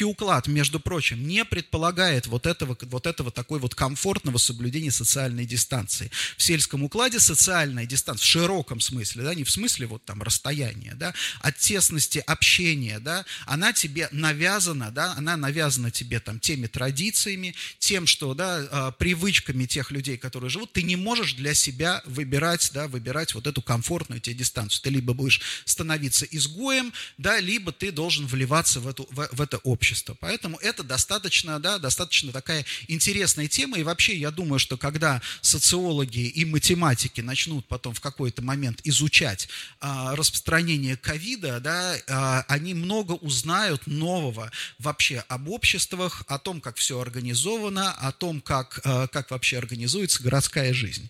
Сельский 0.00 0.04
уклад, 0.04 0.46
между 0.46 0.80
прочим, 0.80 1.26
не 1.26 1.44
предполагает 1.44 2.26
вот 2.26 2.46
этого, 2.46 2.76
вот 2.82 3.06
этого 3.06 3.30
такой 3.30 3.58
вот 3.58 3.74
комфортного 3.74 4.38
соблюдения 4.38 4.90
социальной 4.90 5.44
дистанции. 5.44 6.10
В 6.38 6.42
сельском 6.42 6.82
укладе 6.82 7.20
социальная 7.20 7.84
дистанция, 7.84 8.24
в 8.24 8.26
широком 8.26 8.80
смысле, 8.80 9.24
да, 9.24 9.34
не 9.34 9.44
в 9.44 9.50
смысле 9.50 9.86
вот 9.86 10.04
там 10.04 10.22
расстояния, 10.22 10.94
да, 10.94 11.12
от 11.40 11.58
тесности 11.58 12.22
общения, 12.26 12.98
да, 12.98 13.26
она 13.46 13.74
тебе 13.74 14.08
навязана, 14.10 14.90
да, 14.90 15.12
она 15.18 15.36
навязана 15.36 15.90
тебе 15.90 16.18
там 16.20 16.40
теми 16.40 16.66
традициями, 16.66 17.54
тем, 17.78 18.06
что, 18.06 18.32
да, 18.34 18.68
а, 18.70 18.90
привычками 18.92 19.66
тех 19.66 19.90
людей, 19.90 20.16
которые 20.16 20.48
живут, 20.48 20.72
ты 20.72 20.82
не 20.82 20.96
можешь 20.96 21.34
для 21.34 21.52
себя 21.52 22.02
выбирать, 22.06 22.70
да, 22.72 22.88
выбирать 22.88 23.34
вот 23.34 23.46
эту 23.46 23.60
комфортную 23.60 24.20
тебе 24.20 24.36
дистанцию. 24.36 24.82
Ты 24.82 24.90
либо 24.90 25.12
будешь 25.12 25.42
становиться 25.66 26.24
изгоем, 26.24 26.92
да, 27.18 27.38
либо 27.38 27.70
ты 27.70 27.92
должен 27.92 28.26
вливаться 28.26 28.80
в, 28.80 28.88
эту, 28.88 29.06
в, 29.10 29.28
в 29.32 29.40
это 29.42 29.58
общество. 29.58 29.89
Поэтому 30.14 30.56
это 30.58 30.82
достаточно, 30.82 31.58
да, 31.58 31.78
достаточно 31.78 32.32
такая 32.32 32.64
интересная 32.88 33.48
тема. 33.48 33.78
И 33.78 33.82
вообще, 33.82 34.16
я 34.16 34.30
думаю, 34.30 34.58
что 34.58 34.76
когда 34.76 35.22
социологи 35.40 36.28
и 36.28 36.44
математики 36.44 37.20
начнут 37.20 37.66
потом 37.66 37.94
в 37.94 38.00
какой-то 38.00 38.42
момент 38.42 38.80
изучать 38.84 39.48
а, 39.80 40.14
распространение 40.16 40.96
ковида, 40.96 41.60
да, 41.60 41.96
а, 42.08 42.44
они 42.48 42.74
много 42.74 43.12
узнают 43.12 43.86
нового 43.86 44.50
вообще 44.78 45.24
об 45.28 45.48
обществах, 45.48 46.24
о 46.26 46.38
том, 46.38 46.60
как 46.60 46.76
все 46.76 46.98
организовано, 47.00 47.92
о 47.92 48.12
том, 48.12 48.40
как, 48.40 48.80
а, 48.84 49.06
как 49.08 49.30
вообще 49.30 49.58
организуется 49.58 50.22
городская 50.22 50.72
жизнь. 50.72 51.08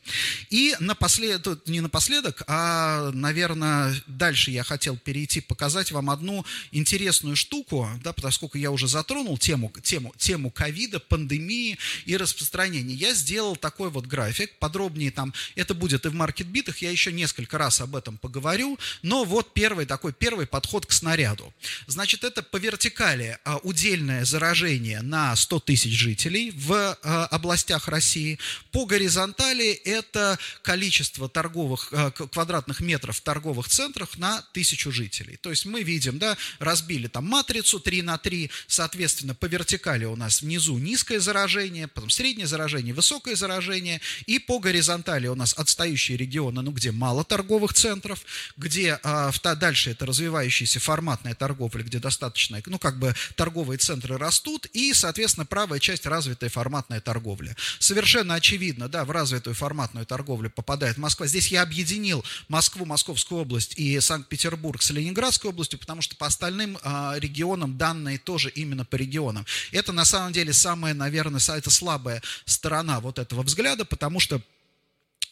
И 0.51 0.75
напоследок, 0.81 1.67
не 1.67 1.81
напоследок, 1.81 2.43
а, 2.47 3.11
наверное, 3.13 3.95
дальше 4.07 4.51
я 4.51 4.65
хотел 4.65 4.97
перейти, 4.97 5.41
показать 5.41 5.93
вам 5.93 6.11
одну 6.11 6.45
интересную 6.73 7.37
штуку, 7.37 7.89
да, 8.03 8.13
поскольку 8.13 8.59
я 8.61 8.71
уже 8.71 8.89
затронул 8.89 9.39
тему, 9.39 9.73
тему, 9.83 10.15
тему 10.17 10.51
ковида, 10.51 11.01
пандемии 11.01 11.79
и 12.05 12.17
распространения. 12.17 12.95
Я 12.95 13.15
сделал 13.15 13.57
такой 13.57 13.91
вот 13.91 14.07
график, 14.07 14.59
подробнее 14.59 15.11
там, 15.11 15.33
это 15.55 15.75
будет 15.75 16.07
и 16.07 16.09
в 16.09 16.15
маркетбитах, 16.15 16.79
я 16.79 16.91
еще 16.91 17.13
несколько 17.13 17.59
раз 17.59 17.81
об 17.81 17.97
этом 17.97 18.19
поговорю, 18.19 18.79
но 19.03 19.25
вот 19.25 19.53
первый 19.55 19.87
такой, 19.87 20.13
первый 20.13 20.47
подход 20.47 20.87
к 20.87 20.93
снаряду. 20.93 21.53
Значит, 21.87 22.25
это 22.25 22.43
по 22.43 22.57
вертикали 22.57 23.39
а, 23.45 23.59
удельное 23.59 24.25
заражение 24.25 25.03
на 25.03 25.35
100 25.35 25.61
тысяч 25.61 25.93
жителей 25.93 26.53
в 26.55 26.99
а, 27.03 27.27
областях 27.27 27.89
России, 27.89 28.39
по 28.73 28.87
горизонтали 28.87 29.71
это 29.71 30.39
количество 30.63 31.29
торговых, 31.29 31.89
а, 31.93 32.11
квадратных 32.11 32.81
метров 32.81 33.17
в 33.17 33.21
торговых 33.23 33.69
центрах 33.69 34.19
на 34.19 34.43
тысячу 34.53 34.91
жителей. 34.93 35.37
То 35.37 35.51
есть 35.51 35.67
мы 35.67 35.83
видим, 35.83 36.19
да, 36.19 36.37
разбили 36.59 37.09
там 37.09 37.27
матрицу 37.27 37.81
3 37.81 38.03
на 38.03 38.19
3, 38.19 38.50
соответственно, 38.67 39.35
по 39.35 39.47
вертикали 39.47 40.05
у 40.05 40.17
нас 40.17 40.43
внизу 40.43 40.79
низкое 40.79 41.21
заражение, 41.21 41.89
потом 41.89 42.11
среднее 42.11 42.47
заражение, 42.47 42.95
высокое 42.95 43.37
заражение, 43.37 44.01
и 44.27 44.39
по 44.39 44.59
горизонтали 44.59 45.27
у 45.27 45.35
нас 45.35 45.55
отстающие 45.57 46.17
регионы, 46.17 46.63
ну, 46.63 46.71
где 46.71 46.93
мало 46.93 47.25
торговых 47.25 47.75
центров, 47.75 48.21
где 48.57 48.99
а, 49.03 49.31
в, 49.31 49.41
дальше 49.57 49.91
это 49.91 50.07
развивающаяся 50.07 50.81
форматная 50.81 51.35
торговля, 51.35 51.83
где 51.83 51.99
достаточно, 51.99 52.63
ну, 52.67 52.79
как 52.79 52.99
бы 52.99 53.15
торговые 53.35 53.79
центры 53.79 54.17
растут, 54.17 54.67
и, 54.73 54.93
соответственно, 54.95 55.47
правая 55.47 55.81
часть 55.81 56.07
развитая 56.07 56.51
форматная 56.51 57.01
торговля. 57.01 57.57
Совершенно 57.79 58.35
очевидно, 58.35 58.89
да, 58.89 59.05
в 59.05 59.11
развитую 59.11 59.55
форматную 59.55 60.07
торговлю 60.07 60.51
попадает 60.51 60.97
Москва. 60.97 61.27
Здесь 61.27 61.49
я 61.49 61.63
объединил 61.63 62.25
Москву, 62.49 62.87
Московскую 62.87 63.43
область 63.43 63.75
и 63.77 64.01
Санкт-Петербург 64.01 64.83
с 64.83 64.91
Ленинградской 64.91 65.51
областью, 65.51 65.79
потому 65.79 66.03
что 66.03 66.17
по 66.17 66.27
остальным 66.27 66.79
а, 66.83 67.15
регионам 67.19 67.77
данные 67.77 68.19
тоже 68.19 68.40
именно 68.49 68.85
по 68.85 68.97
регионам. 68.97 69.45
Это 69.73 69.93
на 69.93 70.05
самом 70.05 70.33
деле 70.33 70.53
самая, 70.53 70.95
наверное, 70.95 71.41
это 71.41 71.71
слабая 71.71 72.23
сторона 72.45 73.01
вот 73.01 73.19
этого 73.19 73.43
взгляда, 73.43 73.85
потому 73.85 74.21
что 74.21 74.41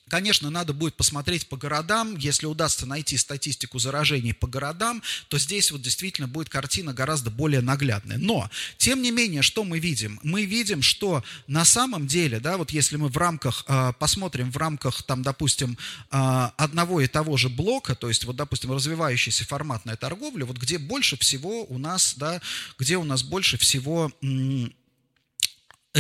Конечно, 0.09 0.51
надо 0.51 0.73
будет 0.73 0.95
посмотреть 0.95 1.49
по 1.49 1.57
городам. 1.57 2.17
Если 2.17 2.47
удастся 2.47 2.87
найти 2.87 3.17
статистику 3.17 3.79
заражений 3.79 4.35
по 4.35 4.47
городам, 4.47 5.03
то 5.29 5.39
здесь 5.39 5.71
вот 5.71 5.83
действительно 5.83 6.27
будет 6.27 6.49
картина 6.49 6.93
гораздо 6.93 7.31
более 7.31 7.61
наглядная. 7.61 8.19
Но, 8.19 8.51
тем 8.77 9.03
не 9.03 9.11
менее, 9.11 9.43
что 9.43 9.65
мы 9.65 9.79
видим? 9.79 10.19
Мы 10.23 10.45
видим, 10.45 10.83
что 10.83 11.23
на 11.47 11.65
самом 11.65 12.07
деле, 12.07 12.41
да, 12.41 12.57
вот 12.57 12.71
если 12.71 12.97
мы 12.97 13.09
в 13.09 13.17
рамках, 13.17 13.65
э, 13.69 13.93
посмотрим 13.99 14.51
в 14.51 14.57
рамках, 14.57 15.03
там, 15.03 15.23
допустим, 15.23 15.79
э, 16.11 16.49
одного 16.57 17.01
и 17.01 17.07
того 17.07 17.37
же 17.37 17.49
блока, 17.49 17.95
то 17.95 18.09
есть, 18.09 18.25
вот, 18.25 18.37
допустим, 18.37 18.73
развивающаяся 18.73 19.45
форматная 19.45 19.97
торговля, 19.97 20.45
вот 20.45 20.57
где 20.57 20.79
больше 20.79 21.17
всего 21.19 21.65
у 21.65 21.79
нас, 21.79 22.15
да, 22.17 22.41
где 22.79 22.97
у 22.97 23.05
нас 23.05 23.23
больше 23.23 23.59
всего 23.59 24.13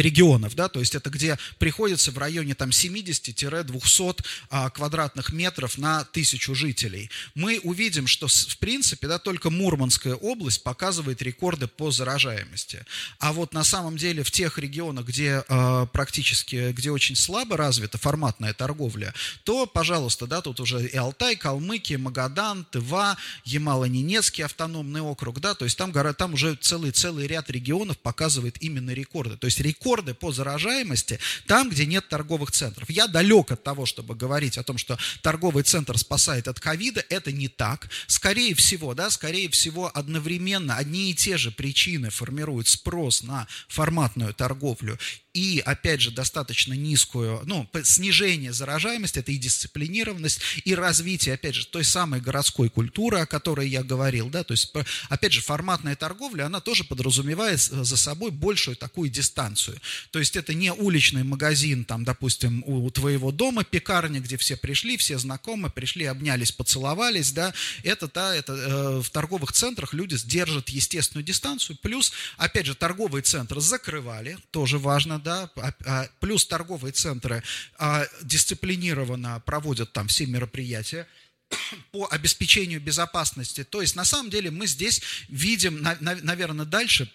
регионов, 0.01 0.55
да, 0.55 0.69
то 0.69 0.81
есть 0.81 0.95
это 0.95 1.11
где 1.11 1.39
приходится 1.59 2.11
в 2.11 2.19
районе 2.19 2.55
там 2.55 2.71
70-200 2.71 4.25
а, 4.51 4.71
квадратных 4.71 5.33
метров 5.33 5.79
на 5.79 6.05
тысячу 6.05 6.55
жителей. 6.55 7.11
Мы 7.35 7.61
увидим, 7.63 8.07
что 8.07 8.29
в 8.29 8.59
принципе, 8.59 9.09
да, 9.09 9.19
только 9.19 9.51
Мурманская 9.51 10.15
область 10.15 10.63
показывает 10.63 11.23
рекорды 11.23 11.67
по 11.67 11.91
заражаемости. 11.91 12.85
А 13.19 13.33
вот 13.33 13.53
на 13.53 13.65
самом 13.65 13.97
деле 13.97 14.23
в 14.23 14.31
тех 14.31 14.59
регионах, 14.59 15.07
где 15.07 15.45
а, 15.49 15.87
практически, 15.87 16.73
где 16.73 16.91
очень 16.91 17.17
слабо 17.17 17.57
развита 17.57 17.99
форматная 17.99 18.55
торговля, 18.55 19.15
то, 19.45 19.67
пожалуйста, 19.67 20.27
да, 20.27 20.41
тут 20.41 20.61
уже 20.61 20.87
и 20.87 20.97
Алтай, 20.97 21.37
Калмыкия, 21.37 21.99
Магадан, 21.99 22.65
Тыва, 22.71 23.17
Ямало-Ненецкий 23.45 24.45
автономный 24.45 25.01
округ, 25.01 25.41
да, 25.41 25.55
то 25.55 25.65
есть 25.65 25.77
там, 25.77 25.93
там 26.15 26.35
уже 26.35 26.55
целый, 26.57 26.91
целый 26.93 27.27
ряд 27.27 27.51
регионов 27.51 27.99
показывает 27.99 28.57
именно 28.61 28.91
рекорды. 28.91 29.37
То 29.37 29.47
есть 29.47 29.61
рекорд 29.61 29.88
рекорды 29.89 30.15
по 30.15 30.33
заражаемости 30.33 31.19
там, 31.47 31.71
где 31.71 31.87
нет 31.87 32.09
торговых 32.09 32.51
центров. 32.51 32.91
Я 32.91 33.07
далек 33.07 33.51
от 33.53 33.63
того, 33.63 33.87
чтобы 33.87 34.15
говорить 34.15 34.59
о 34.59 34.63
том, 34.63 34.77
что 34.77 34.99
торговый 35.23 35.63
центр 35.63 35.97
спасает 35.97 36.47
от 36.47 36.61
ковида. 36.61 37.05
Это 37.09 37.33
не 37.33 37.49
так. 37.49 37.89
Скорее 38.07 38.55
всего, 38.55 38.95
да, 38.95 39.11
скорее 39.11 39.49
всего, 39.49 39.91
одновременно 39.93 40.77
одни 40.77 41.11
и 41.11 41.15
те 41.15 41.39
же 41.39 41.51
причины 41.51 42.11
формируют 42.11 42.69
спрос 42.69 43.23
на 43.23 43.47
форматную 43.69 44.35
торговлю 44.35 44.99
и, 45.35 45.63
опять 45.65 46.01
же, 46.01 46.11
достаточно 46.11 46.73
низкую, 46.73 47.43
ну, 47.45 47.69
снижение 47.85 48.53
заражаемости, 48.53 49.19
это 49.19 49.31
и 49.31 49.37
дисциплинированность, 49.37 50.41
и 50.65 50.75
развитие, 50.75 51.35
опять 51.35 51.55
же, 51.55 51.67
той 51.67 51.85
самой 51.85 52.21
городской 52.21 52.71
культуры, 52.71 53.21
о 53.21 53.27
которой 53.27 53.69
я 53.69 53.83
говорил, 53.83 54.31
да, 54.31 54.43
то 54.43 54.53
есть, 54.53 54.73
опять 55.09 55.33
же, 55.33 55.41
форматная 55.41 55.97
торговля, 55.97 56.47
она 56.47 56.61
тоже 56.61 56.85
подразумевает 56.85 57.61
за 57.61 57.97
собой 57.97 58.31
большую 58.31 58.77
такую 58.77 59.11
дистанцию. 59.11 59.79
То 60.11 60.19
есть 60.19 60.35
это 60.37 60.55
не 60.55 60.73
уличный 60.73 61.25
магазин, 61.25 61.85
там, 61.85 62.05
допустим, 62.05 62.65
у 62.67 62.91
твоего 62.91 63.31
дома 63.31 63.65
пекарня, 63.65 64.21
где 64.21 64.37
все 64.39 64.57
пришли, 64.57 64.97
все 64.97 65.19
знакомы, 65.19 65.71
пришли, 65.71 66.05
обнялись, 66.07 66.53
поцеловались, 66.53 67.33
да, 67.33 67.53
это, 67.83 68.11
да, 68.13 68.35
это 68.35 68.53
э, 68.55 69.03
в 69.03 69.11
торговых 69.11 69.53
центрах 69.53 69.93
люди 69.93 70.15
сдержат 70.15 70.71
естественную 70.71 71.25
дистанцию, 71.25 71.77
плюс, 71.83 72.13
опять 72.39 72.67
же, 72.67 72.75
торговые 72.75 73.23
центры 73.23 73.61
закрывали, 73.61 74.39
тоже 74.51 74.79
важно, 74.79 75.18
да, 75.23 75.51
а, 75.57 75.73
а, 75.85 76.09
плюс 76.21 76.47
торговые 76.47 76.93
центры 76.93 77.43
а, 77.79 78.07
дисциплинированно 78.23 79.41
проводят 79.41 79.93
там 79.93 80.09
все 80.09 80.27
мероприятия, 80.27 81.07
по 81.93 82.07
обеспечению 82.11 82.81
безопасности. 82.81 83.65
То 83.65 83.81
есть, 83.81 83.97
на 83.97 84.05
самом 84.05 84.31
деле, 84.31 84.51
мы 84.51 84.67
здесь 84.67 85.03
видим, 85.29 85.83
наверное, 86.01 86.67
дальше 86.67 87.11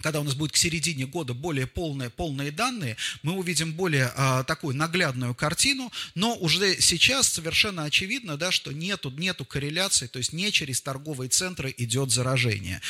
когда 0.00 0.20
у 0.20 0.24
нас 0.24 0.34
будет 0.34 0.52
к 0.52 0.56
середине 0.56 1.06
года 1.06 1.34
более 1.34 1.66
полные, 1.66 2.10
полные 2.10 2.50
данные, 2.50 2.96
мы 3.22 3.32
увидим 3.32 3.72
более 3.72 4.12
а, 4.16 4.44
такую 4.44 4.76
наглядную 4.76 5.34
картину, 5.34 5.90
но 6.14 6.34
уже 6.36 6.80
сейчас 6.80 7.28
совершенно 7.28 7.84
очевидно, 7.84 8.36
да, 8.36 8.50
что 8.50 8.72
нету, 8.72 9.10
нету 9.10 9.44
корреляции, 9.44 10.06
то 10.06 10.18
есть 10.18 10.32
не 10.32 10.52
через 10.52 10.80
торговые 10.80 11.30
центры 11.30 11.74
идет 11.78 12.10
заражение. 12.10 12.82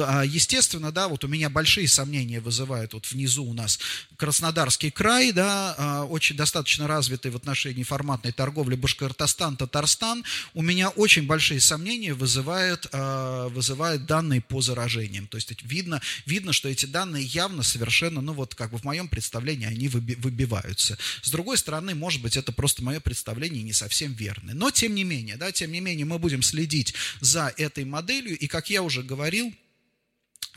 А, 0.00 0.22
естественно, 0.24 0.92
да, 0.92 1.08
вот 1.08 1.24
у 1.24 1.28
меня 1.28 1.48
большие 1.48 1.88
сомнения 1.88 2.40
вызывают, 2.40 2.92
вот 2.92 3.06
внизу 3.06 3.44
у 3.44 3.54
нас 3.54 3.78
Краснодарский 4.16 4.90
край, 4.90 5.32
да, 5.32 5.74
а, 5.78 6.04
очень 6.04 6.36
достаточно 6.36 6.86
развитый 6.86 7.30
в 7.30 7.36
отношении 7.36 7.82
форматной 7.82 8.32
торговли 8.32 8.74
Башкортостан, 8.74 9.56
Татарстан, 9.56 10.24
у 10.54 10.62
меня 10.62 10.90
очень 10.90 11.26
большие 11.26 11.60
сомнения 11.60 12.12
вызывают, 12.12 12.88
а, 12.92 13.48
вызывают 13.48 14.04
данные 14.04 14.42
по 14.42 14.60
заражениям, 14.60 15.28
то 15.28 15.36
есть 15.36 15.50
видно, 15.62 16.02
видно 16.26 16.47
видно, 16.48 16.52
что 16.54 16.68
эти 16.68 16.86
данные 16.86 17.24
явно 17.24 17.62
совершенно, 17.62 18.22
ну 18.22 18.32
вот 18.32 18.54
как 18.54 18.70
бы 18.70 18.78
в 18.78 18.84
моем 18.84 19.08
представлении 19.08 19.66
они 19.66 19.88
выбиваются. 19.88 20.96
С 21.22 21.30
другой 21.30 21.58
стороны, 21.58 21.94
может 21.94 22.22
быть, 22.22 22.36
это 22.36 22.52
просто 22.52 22.82
мое 22.82 23.00
представление 23.00 23.62
не 23.62 23.74
совсем 23.74 24.14
верное. 24.14 24.54
Но 24.54 24.70
тем 24.70 24.94
не 24.94 25.04
менее, 25.04 25.36
да, 25.36 25.52
тем 25.52 25.72
не 25.72 25.80
менее 25.80 26.06
мы 26.06 26.18
будем 26.18 26.42
следить 26.42 26.94
за 27.20 27.52
этой 27.58 27.84
моделью, 27.84 28.38
и 28.38 28.46
как 28.46 28.70
я 28.70 28.82
уже 28.82 29.02
говорил, 29.02 29.52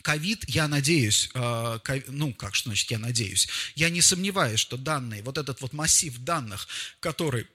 ковид, 0.02 0.46
я 0.48 0.68
надеюсь, 0.68 1.30
э, 1.34 1.80
ну, 2.08 2.34
как 2.34 2.56
что 2.56 2.70
значит 2.70 2.90
я 2.92 2.98
надеюсь, 2.98 3.50
я 3.76 3.90
не 3.90 4.02
сомневаюсь, 4.02 4.60
что 4.60 4.78
данные, 4.78 5.24
вот 5.24 5.38
этот 5.38 5.62
вот 5.62 5.74
массив 5.74 6.18
данных, 6.20 6.68
который 7.02 7.48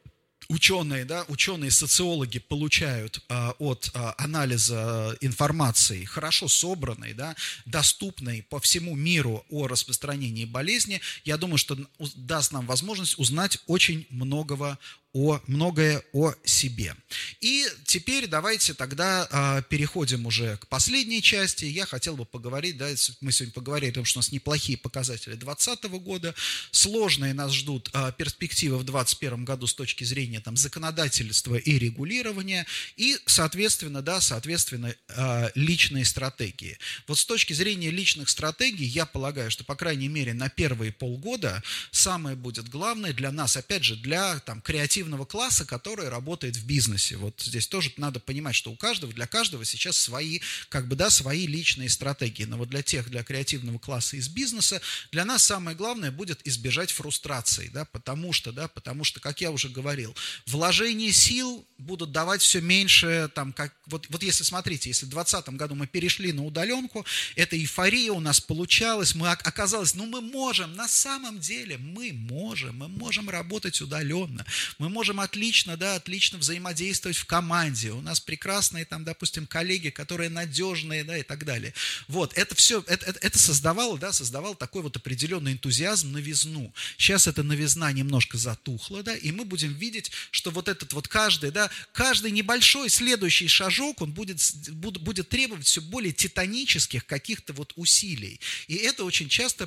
ученые, 0.48 1.04
да, 1.04 1.24
ученые 1.28 1.70
социологи 1.70 2.38
получают 2.38 3.22
а, 3.28 3.54
от 3.58 3.90
а, 3.94 4.14
анализа 4.18 5.16
информации, 5.20 6.04
хорошо 6.04 6.48
собранной, 6.48 7.14
да, 7.14 7.34
доступной 7.64 8.42
по 8.42 8.60
всему 8.60 8.94
миру 8.94 9.44
о 9.50 9.66
распространении 9.66 10.44
болезни, 10.44 11.00
я 11.24 11.36
думаю, 11.36 11.58
что 11.58 11.76
даст 12.14 12.52
нам 12.52 12.66
возможность 12.66 13.18
узнать 13.18 13.58
очень 13.66 14.06
многого 14.10 14.78
о, 15.16 15.40
многое 15.46 16.02
о 16.12 16.34
себе. 16.44 16.94
И 17.40 17.66
теперь 17.86 18.26
давайте 18.26 18.74
тогда 18.74 19.26
э, 19.30 19.62
переходим 19.70 20.26
уже 20.26 20.58
к 20.58 20.66
последней 20.66 21.22
части. 21.22 21.64
Я 21.64 21.86
хотел 21.86 22.16
бы 22.16 22.26
поговорить, 22.26 22.76
да, 22.76 22.88
мы 23.22 23.32
сегодня 23.32 23.54
поговорили 23.54 23.92
о 23.92 23.94
том, 23.94 24.04
что 24.04 24.18
у 24.18 24.20
нас 24.20 24.30
неплохие 24.30 24.76
показатели 24.76 25.34
2020 25.34 25.84
года, 26.02 26.34
сложные 26.70 27.32
нас 27.32 27.52
ждут 27.52 27.88
э, 27.94 28.12
перспективы 28.18 28.76
в 28.76 28.84
2021 28.84 29.46
году 29.46 29.66
с 29.66 29.74
точки 29.74 30.04
зрения 30.04 30.40
там, 30.40 30.54
законодательства 30.54 31.54
и 31.54 31.78
регулирования, 31.78 32.66
и, 32.96 33.16
соответственно, 33.24 34.02
да, 34.02 34.20
соответственно, 34.20 34.94
э, 35.08 35.50
личные 35.54 36.04
стратегии. 36.04 36.78
Вот 37.06 37.18
с 37.18 37.24
точки 37.24 37.54
зрения 37.54 37.90
личных 37.90 38.28
стратегий, 38.28 38.84
я 38.84 39.06
полагаю, 39.06 39.50
что, 39.50 39.64
по 39.64 39.76
крайней 39.76 40.08
мере, 40.08 40.34
на 40.34 40.50
первые 40.50 40.92
полгода 40.92 41.62
самое 41.90 42.36
будет 42.36 42.68
главное 42.68 43.14
для 43.14 43.32
нас, 43.32 43.56
опять 43.56 43.82
же, 43.82 43.96
для 43.96 44.40
там, 44.40 44.60
креативных 44.60 45.05
креативного 45.06 45.24
класса, 45.24 45.64
который 45.64 46.08
работает 46.08 46.56
в 46.56 46.66
бизнесе. 46.66 47.16
Вот 47.16 47.40
здесь 47.40 47.68
тоже 47.68 47.92
надо 47.96 48.18
понимать, 48.18 48.54
что 48.54 48.72
у 48.72 48.76
каждого, 48.76 49.12
для 49.12 49.26
каждого 49.26 49.64
сейчас 49.64 49.96
свои, 49.96 50.40
как 50.68 50.88
бы, 50.88 50.96
да, 50.96 51.10
свои 51.10 51.46
личные 51.46 51.88
стратегии. 51.88 52.44
Но 52.44 52.56
вот 52.56 52.68
для 52.68 52.82
тех, 52.82 53.08
для 53.08 53.22
креативного 53.22 53.78
класса 53.78 54.16
из 54.16 54.28
бизнеса, 54.28 54.80
для 55.12 55.24
нас 55.24 55.44
самое 55.44 55.76
главное 55.76 56.10
будет 56.10 56.40
избежать 56.46 56.90
фрустрации, 56.90 57.70
да, 57.72 57.84
потому 57.84 58.32
что, 58.32 58.52
да, 58.52 58.68
потому 58.68 59.04
что, 59.04 59.20
как 59.20 59.40
я 59.40 59.50
уже 59.50 59.68
говорил, 59.68 60.14
вложение 60.46 61.12
сил 61.12 61.64
будут 61.78 62.10
давать 62.10 62.42
все 62.42 62.60
меньше, 62.60 63.30
там, 63.34 63.52
как, 63.52 63.72
вот, 63.86 64.06
вот 64.08 64.22
если, 64.22 64.44
смотрите, 64.44 64.90
если 64.90 65.06
в 65.06 65.10
2020 65.10 65.54
году 65.56 65.74
мы 65.74 65.86
перешли 65.86 66.32
на 66.32 66.44
удаленку, 66.44 67.04
эта 67.36 67.56
эйфория 67.56 68.12
у 68.12 68.20
нас 68.20 68.40
получалась, 68.40 69.14
мы 69.14 69.30
оказалось, 69.30 69.94
ну, 69.94 70.06
мы 70.06 70.20
можем, 70.20 70.74
на 70.74 70.88
самом 70.88 71.38
деле, 71.38 71.78
мы 71.78 72.12
можем, 72.12 72.78
мы 72.78 72.88
можем 72.88 73.30
работать 73.30 73.80
удаленно, 73.80 74.44
мы 74.78 74.88
можем 74.96 75.20
отлично, 75.20 75.76
да, 75.76 75.96
отлично 75.96 76.38
взаимодействовать 76.38 77.18
в 77.18 77.26
команде. 77.26 77.90
У 77.90 78.00
нас 78.00 78.18
прекрасные 78.18 78.86
там, 78.86 79.04
допустим, 79.04 79.46
коллеги, 79.46 79.90
которые 79.90 80.30
надежные, 80.30 81.04
да, 81.04 81.18
и 81.18 81.22
так 81.22 81.44
далее. 81.44 81.74
Вот, 82.08 82.32
это 82.32 82.54
все, 82.54 82.82
это, 82.86 83.04
это, 83.04 83.18
это 83.20 83.38
создавало, 83.38 83.98
да, 83.98 84.10
создавало 84.14 84.56
такой 84.56 84.80
вот 84.80 84.96
определенный 84.96 85.52
энтузиазм, 85.52 86.12
новизну. 86.12 86.72
Сейчас 86.96 87.26
эта 87.26 87.42
новизна 87.42 87.92
немножко 87.92 88.38
затухла, 88.38 89.02
да, 89.02 89.14
и 89.14 89.32
мы 89.32 89.44
будем 89.44 89.74
видеть, 89.74 90.10
что 90.30 90.50
вот 90.50 90.66
этот 90.66 90.94
вот 90.94 91.08
каждый, 91.08 91.50
да, 91.50 91.68
каждый 91.92 92.30
небольшой 92.30 92.88
следующий 92.88 93.48
шажок, 93.48 94.00
он 94.00 94.12
будет, 94.12 94.40
будет 94.70 95.28
требовать 95.28 95.66
все 95.66 95.82
более 95.82 96.14
титанических 96.14 97.04
каких-то 97.04 97.52
вот 97.52 97.74
усилий. 97.76 98.40
И 98.66 98.76
это 98.76 99.04
очень 99.04 99.28
часто 99.28 99.66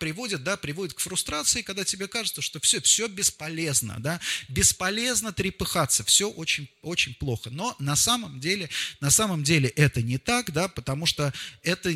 приводит, 0.00 0.42
да, 0.42 0.56
приводит 0.56 0.94
к 0.94 1.00
фрустрации, 1.00 1.60
когда 1.60 1.84
тебе 1.84 2.08
кажется, 2.08 2.40
что 2.40 2.60
все, 2.60 2.80
все 2.80 3.08
бесполезно, 3.08 3.96
да, 3.98 4.18
бесполезно 4.60 5.32
трепыхаться, 5.32 6.04
все 6.04 6.28
очень, 6.28 6.68
очень 6.82 7.14
плохо. 7.14 7.48
Но 7.48 7.74
на 7.78 7.96
самом 7.96 8.40
деле, 8.40 8.68
на 9.00 9.10
самом 9.10 9.42
деле 9.42 9.70
это 9.70 10.02
не 10.02 10.18
так, 10.18 10.52
да, 10.52 10.68
потому 10.68 11.06
что 11.06 11.32
это, 11.62 11.90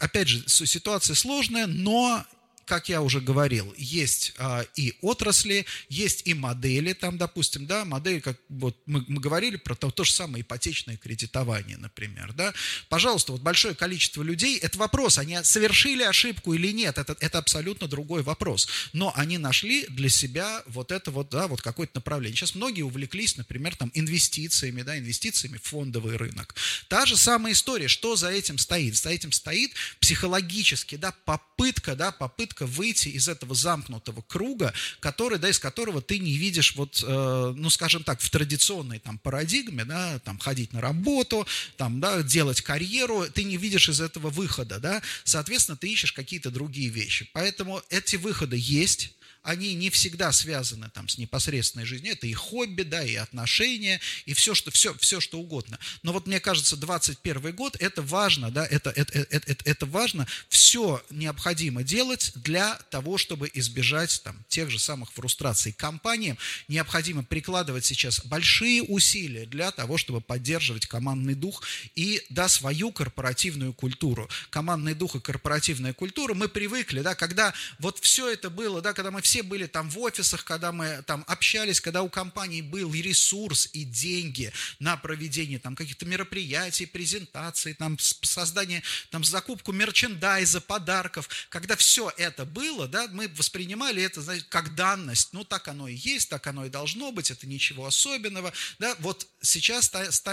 опять 0.00 0.26
же, 0.26 0.42
ситуация 0.48 1.14
сложная, 1.14 1.68
но 1.68 2.26
как 2.70 2.88
я 2.88 3.02
уже 3.02 3.20
говорил, 3.20 3.74
есть 3.76 4.32
а, 4.38 4.64
и 4.76 4.94
отрасли, 5.00 5.66
есть 5.88 6.22
и 6.24 6.34
модели, 6.34 6.92
там, 6.92 7.18
допустим, 7.18 7.66
да, 7.66 7.84
модель, 7.84 8.20
как 8.20 8.38
вот 8.48 8.76
мы, 8.86 9.04
мы 9.08 9.20
говорили 9.20 9.56
про 9.56 9.74
то, 9.74 9.90
то 9.90 10.04
же 10.04 10.12
самое 10.12 10.42
ипотечное 10.42 10.96
кредитование, 10.96 11.76
например, 11.78 12.32
да. 12.32 12.54
Пожалуйста, 12.88 13.32
вот 13.32 13.40
большое 13.40 13.74
количество 13.74 14.22
людей, 14.22 14.56
это 14.56 14.78
вопрос, 14.78 15.18
они 15.18 15.36
совершили 15.42 16.04
ошибку 16.04 16.54
или 16.54 16.70
нет, 16.70 16.96
это, 16.96 17.16
это 17.18 17.38
абсолютно 17.38 17.88
другой 17.88 18.22
вопрос, 18.22 18.68
но 18.92 19.12
они 19.16 19.36
нашли 19.36 19.84
для 19.88 20.08
себя 20.08 20.62
вот 20.66 20.92
это 20.92 21.10
вот, 21.10 21.28
да, 21.30 21.48
вот 21.48 21.62
какое-то 21.62 21.96
направление. 21.96 22.36
Сейчас 22.36 22.54
многие 22.54 22.82
увлеклись, 22.82 23.36
например, 23.36 23.74
там, 23.74 23.90
инвестициями, 23.94 24.82
да, 24.82 24.96
инвестициями 24.96 25.56
в 25.56 25.64
фондовый 25.64 26.16
рынок. 26.16 26.54
Та 26.86 27.04
же 27.04 27.16
самая 27.16 27.52
история, 27.52 27.88
что 27.88 28.14
за 28.14 28.28
этим 28.28 28.58
стоит? 28.58 28.94
За 28.94 29.08
этим 29.10 29.32
стоит 29.32 29.72
психологически, 29.98 30.94
да, 30.94 31.12
попытка, 31.24 31.96
да, 31.96 32.12
попытка 32.12 32.59
попытка 32.60 32.66
выйти 32.66 33.08
из 33.08 33.28
этого 33.28 33.54
замкнутого 33.54 34.22
круга, 34.22 34.72
который, 35.00 35.38
да, 35.38 35.48
из 35.48 35.58
которого 35.58 36.00
ты 36.00 36.18
не 36.18 36.36
видишь, 36.36 36.74
вот, 36.76 37.04
э, 37.06 37.54
ну, 37.56 37.70
скажем 37.70 38.02
так, 38.02 38.20
в 38.20 38.30
традиционной 38.30 38.98
там 38.98 39.18
парадигме, 39.18 39.84
да, 39.84 40.18
там, 40.24 40.38
ходить 40.38 40.72
на 40.72 40.80
работу, 40.80 41.46
там, 41.76 42.00
да, 42.00 42.22
делать 42.22 42.60
карьеру, 42.60 43.26
ты 43.34 43.44
не 43.44 43.56
видишь 43.56 43.88
из 43.88 44.00
этого 44.00 44.30
выхода, 44.30 44.78
да, 44.78 45.02
соответственно, 45.24 45.76
ты 45.76 45.88
ищешь 45.88 46.12
какие-то 46.12 46.50
другие 46.50 46.90
вещи. 46.90 47.28
Поэтому 47.32 47.82
эти 47.90 48.16
выходы 48.16 48.56
есть, 48.58 49.10
они 49.42 49.74
не 49.74 49.88
всегда 49.88 50.32
связаны 50.32 50.90
там, 50.90 51.08
с 51.08 51.16
непосредственной 51.16 51.86
жизнью. 51.86 52.12
Это 52.12 52.26
и 52.26 52.34
хобби, 52.34 52.82
да, 52.82 53.02
и 53.02 53.14
отношения, 53.14 54.00
и 54.26 54.34
все, 54.34 54.54
что, 54.54 54.70
все, 54.70 54.94
все, 54.98 55.18
что 55.20 55.38
угодно. 55.38 55.78
Но 56.02 56.12
вот 56.12 56.26
мне 56.26 56.40
кажется, 56.40 56.76
21 56.76 57.54
год, 57.54 57.76
это 57.80 58.02
важно, 58.02 58.50
да, 58.50 58.66
это, 58.66 58.90
это, 58.90 59.18
это, 59.30 59.56
это, 59.64 59.86
важно. 59.86 60.26
Все 60.48 61.02
необходимо 61.10 61.82
делать 61.82 62.32
для 62.34 62.74
того, 62.90 63.16
чтобы 63.16 63.50
избежать 63.54 64.20
там, 64.22 64.44
тех 64.48 64.70
же 64.70 64.78
самых 64.78 65.10
фрустраций. 65.12 65.72
Компаниям 65.72 66.36
необходимо 66.68 67.24
прикладывать 67.24 67.86
сейчас 67.86 68.24
большие 68.24 68.82
усилия 68.82 69.46
для 69.46 69.70
того, 69.70 69.96
чтобы 69.96 70.20
поддерживать 70.20 70.86
командный 70.86 71.34
дух 71.34 71.62
и, 71.94 72.22
да, 72.28 72.48
свою 72.48 72.92
корпоративную 72.92 73.72
культуру. 73.72 74.28
Командный 74.50 74.94
дух 74.94 75.14
и 75.16 75.20
корпоративная 75.20 75.94
культура, 75.94 76.34
мы 76.34 76.48
привыкли, 76.48 77.00
да, 77.00 77.14
когда 77.14 77.54
вот 77.78 77.98
все 78.00 78.28
это 78.28 78.50
было, 78.50 78.82
да, 78.82 78.92
когда 78.92 79.10
мы 79.10 79.22
все 79.22 79.29
были 79.38 79.66
там 79.66 79.88
в 79.88 79.98
офисах, 79.98 80.44
когда 80.44 80.72
мы 80.72 81.02
там 81.06 81.24
общались, 81.26 81.80
когда 81.80 82.02
у 82.02 82.08
компании 82.08 82.62
был 82.62 82.92
и 82.92 83.02
ресурс, 83.02 83.68
и 83.72 83.84
деньги 83.84 84.52
на 84.78 84.96
проведение 84.96 85.58
там 85.58 85.76
каких-то 85.76 86.06
мероприятий, 86.06 86.86
презентаций, 86.86 87.74
там 87.74 87.98
создание, 87.98 88.82
там 89.10 89.24
закупку 89.24 89.72
мерчендайза, 89.72 90.60
подарков, 90.60 91.28
когда 91.48 91.76
все 91.76 92.12
это 92.16 92.44
было, 92.44 92.88
да, 92.88 93.08
мы 93.12 93.28
воспринимали 93.28 94.02
это, 94.02 94.20
знаете, 94.22 94.46
как 94.48 94.74
данность, 94.74 95.32
ну 95.32 95.44
так 95.44 95.68
оно 95.68 95.88
и 95.88 95.94
есть, 95.94 96.28
так 96.28 96.46
оно 96.46 96.66
и 96.66 96.68
должно 96.68 97.12
быть, 97.12 97.30
это 97.30 97.46
ничего 97.46 97.86
особенного, 97.86 98.52
да, 98.78 98.94
вот 98.98 99.26
сейчас 99.42 99.90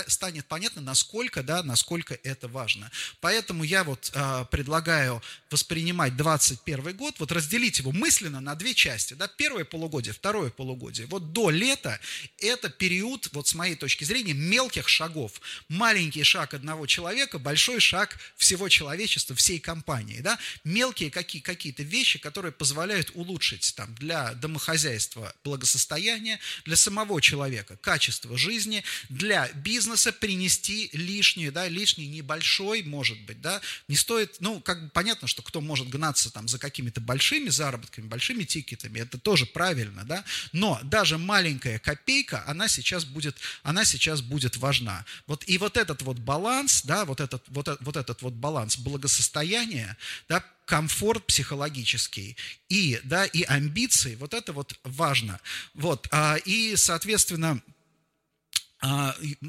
станет 0.07 0.45
понятно, 0.47 0.81
насколько, 0.81 1.43
да, 1.43 1.63
насколько 1.63 2.17
это 2.23 2.47
важно. 2.47 2.91
Поэтому 3.19 3.63
я 3.63 3.83
вот 3.83 4.11
э, 4.13 4.45
предлагаю 4.51 5.21
воспринимать 5.49 6.15
21 6.15 6.95
год, 6.95 7.15
вот 7.19 7.31
разделить 7.31 7.79
его 7.79 7.91
мысленно 7.91 8.41
на 8.41 8.55
две 8.55 8.73
части, 8.73 8.86
части, 8.87 9.15
да, 9.15 9.27
первое 9.27 9.65
полугодие, 9.65 10.13
второе 10.13 10.49
полугодие, 10.49 11.07
вот 11.07 11.33
до 11.33 11.49
лета 11.49 11.99
это 12.37 12.69
период, 12.69 13.27
вот 13.33 13.45
с 13.45 13.53
моей 13.53 13.75
точки 13.75 14.05
зрения, 14.05 14.33
мелких 14.33 14.87
шагов. 14.87 15.41
Маленький 15.67 16.23
шаг 16.23 16.53
одного 16.53 16.87
человека, 16.87 17.37
большой 17.37 17.81
шаг 17.81 18.17
всего 18.37 18.69
человечества, 18.69 19.35
всей 19.35 19.59
компании, 19.59 20.21
да, 20.21 20.39
мелкие 20.63 21.11
какие, 21.11 21.41
какие-то 21.41 21.83
вещи, 21.83 22.17
которые 22.17 22.53
позволяют 22.53 23.11
улучшить 23.13 23.73
там 23.75 23.93
для 23.95 24.33
домохозяйства 24.35 25.35
благосостояние, 25.43 26.39
для 26.63 26.77
самого 26.77 27.21
человека 27.21 27.75
качество 27.81 28.37
жизни, 28.37 28.85
для 29.09 29.49
бизнеса 29.49 30.13
принести 30.13 30.89
лишнее, 30.93 31.51
да, 31.51 31.67
лишний 31.67 32.07
небольшой, 32.07 32.83
может 32.83 33.19
быть, 33.25 33.41
да, 33.41 33.59
не 33.89 33.97
стоит, 33.97 34.37
ну, 34.39 34.61
как 34.61 34.81
бы 34.81 34.89
понятно, 34.91 35.27
что 35.27 35.41
кто 35.41 35.59
может 35.59 35.89
гнаться 35.89 36.31
там 36.31 36.47
за 36.47 36.57
какими-то 36.57 37.01
большими 37.01 37.49
заработками, 37.49 38.07
большими 38.07 38.45
тикетами, 38.45 38.76
это 38.85 39.17
тоже 39.17 39.45
правильно, 39.45 40.03
да, 40.03 40.23
но 40.51 40.79
даже 40.83 41.17
маленькая 41.17 41.79
копейка, 41.79 42.43
она 42.47 42.67
сейчас 42.67 43.05
будет, 43.05 43.37
она 43.63 43.85
сейчас 43.85 44.21
будет 44.21 44.57
важна. 44.57 45.05
Вот, 45.27 45.43
и 45.47 45.57
вот 45.57 45.77
этот 45.77 46.01
вот 46.01 46.19
баланс, 46.19 46.83
да, 46.83 47.05
вот 47.05 47.19
этот 47.19 47.43
вот, 47.47 47.77
вот 47.81 47.97
этот 47.97 48.21
вот 48.21 48.33
баланс 48.33 48.77
благосостояния, 48.77 49.97
да, 50.29 50.43
комфорт 50.65 51.25
психологический 51.25 52.35
и, 52.67 52.99
да, 53.03 53.25
и 53.25 53.43
амбиции, 53.43 54.15
вот 54.15 54.33
это 54.33 54.51
вот 54.53 54.77
важно. 54.83 55.39
Вот, 55.73 56.07
а, 56.11 56.35
и, 56.45 56.75
соответственно, 56.75 57.61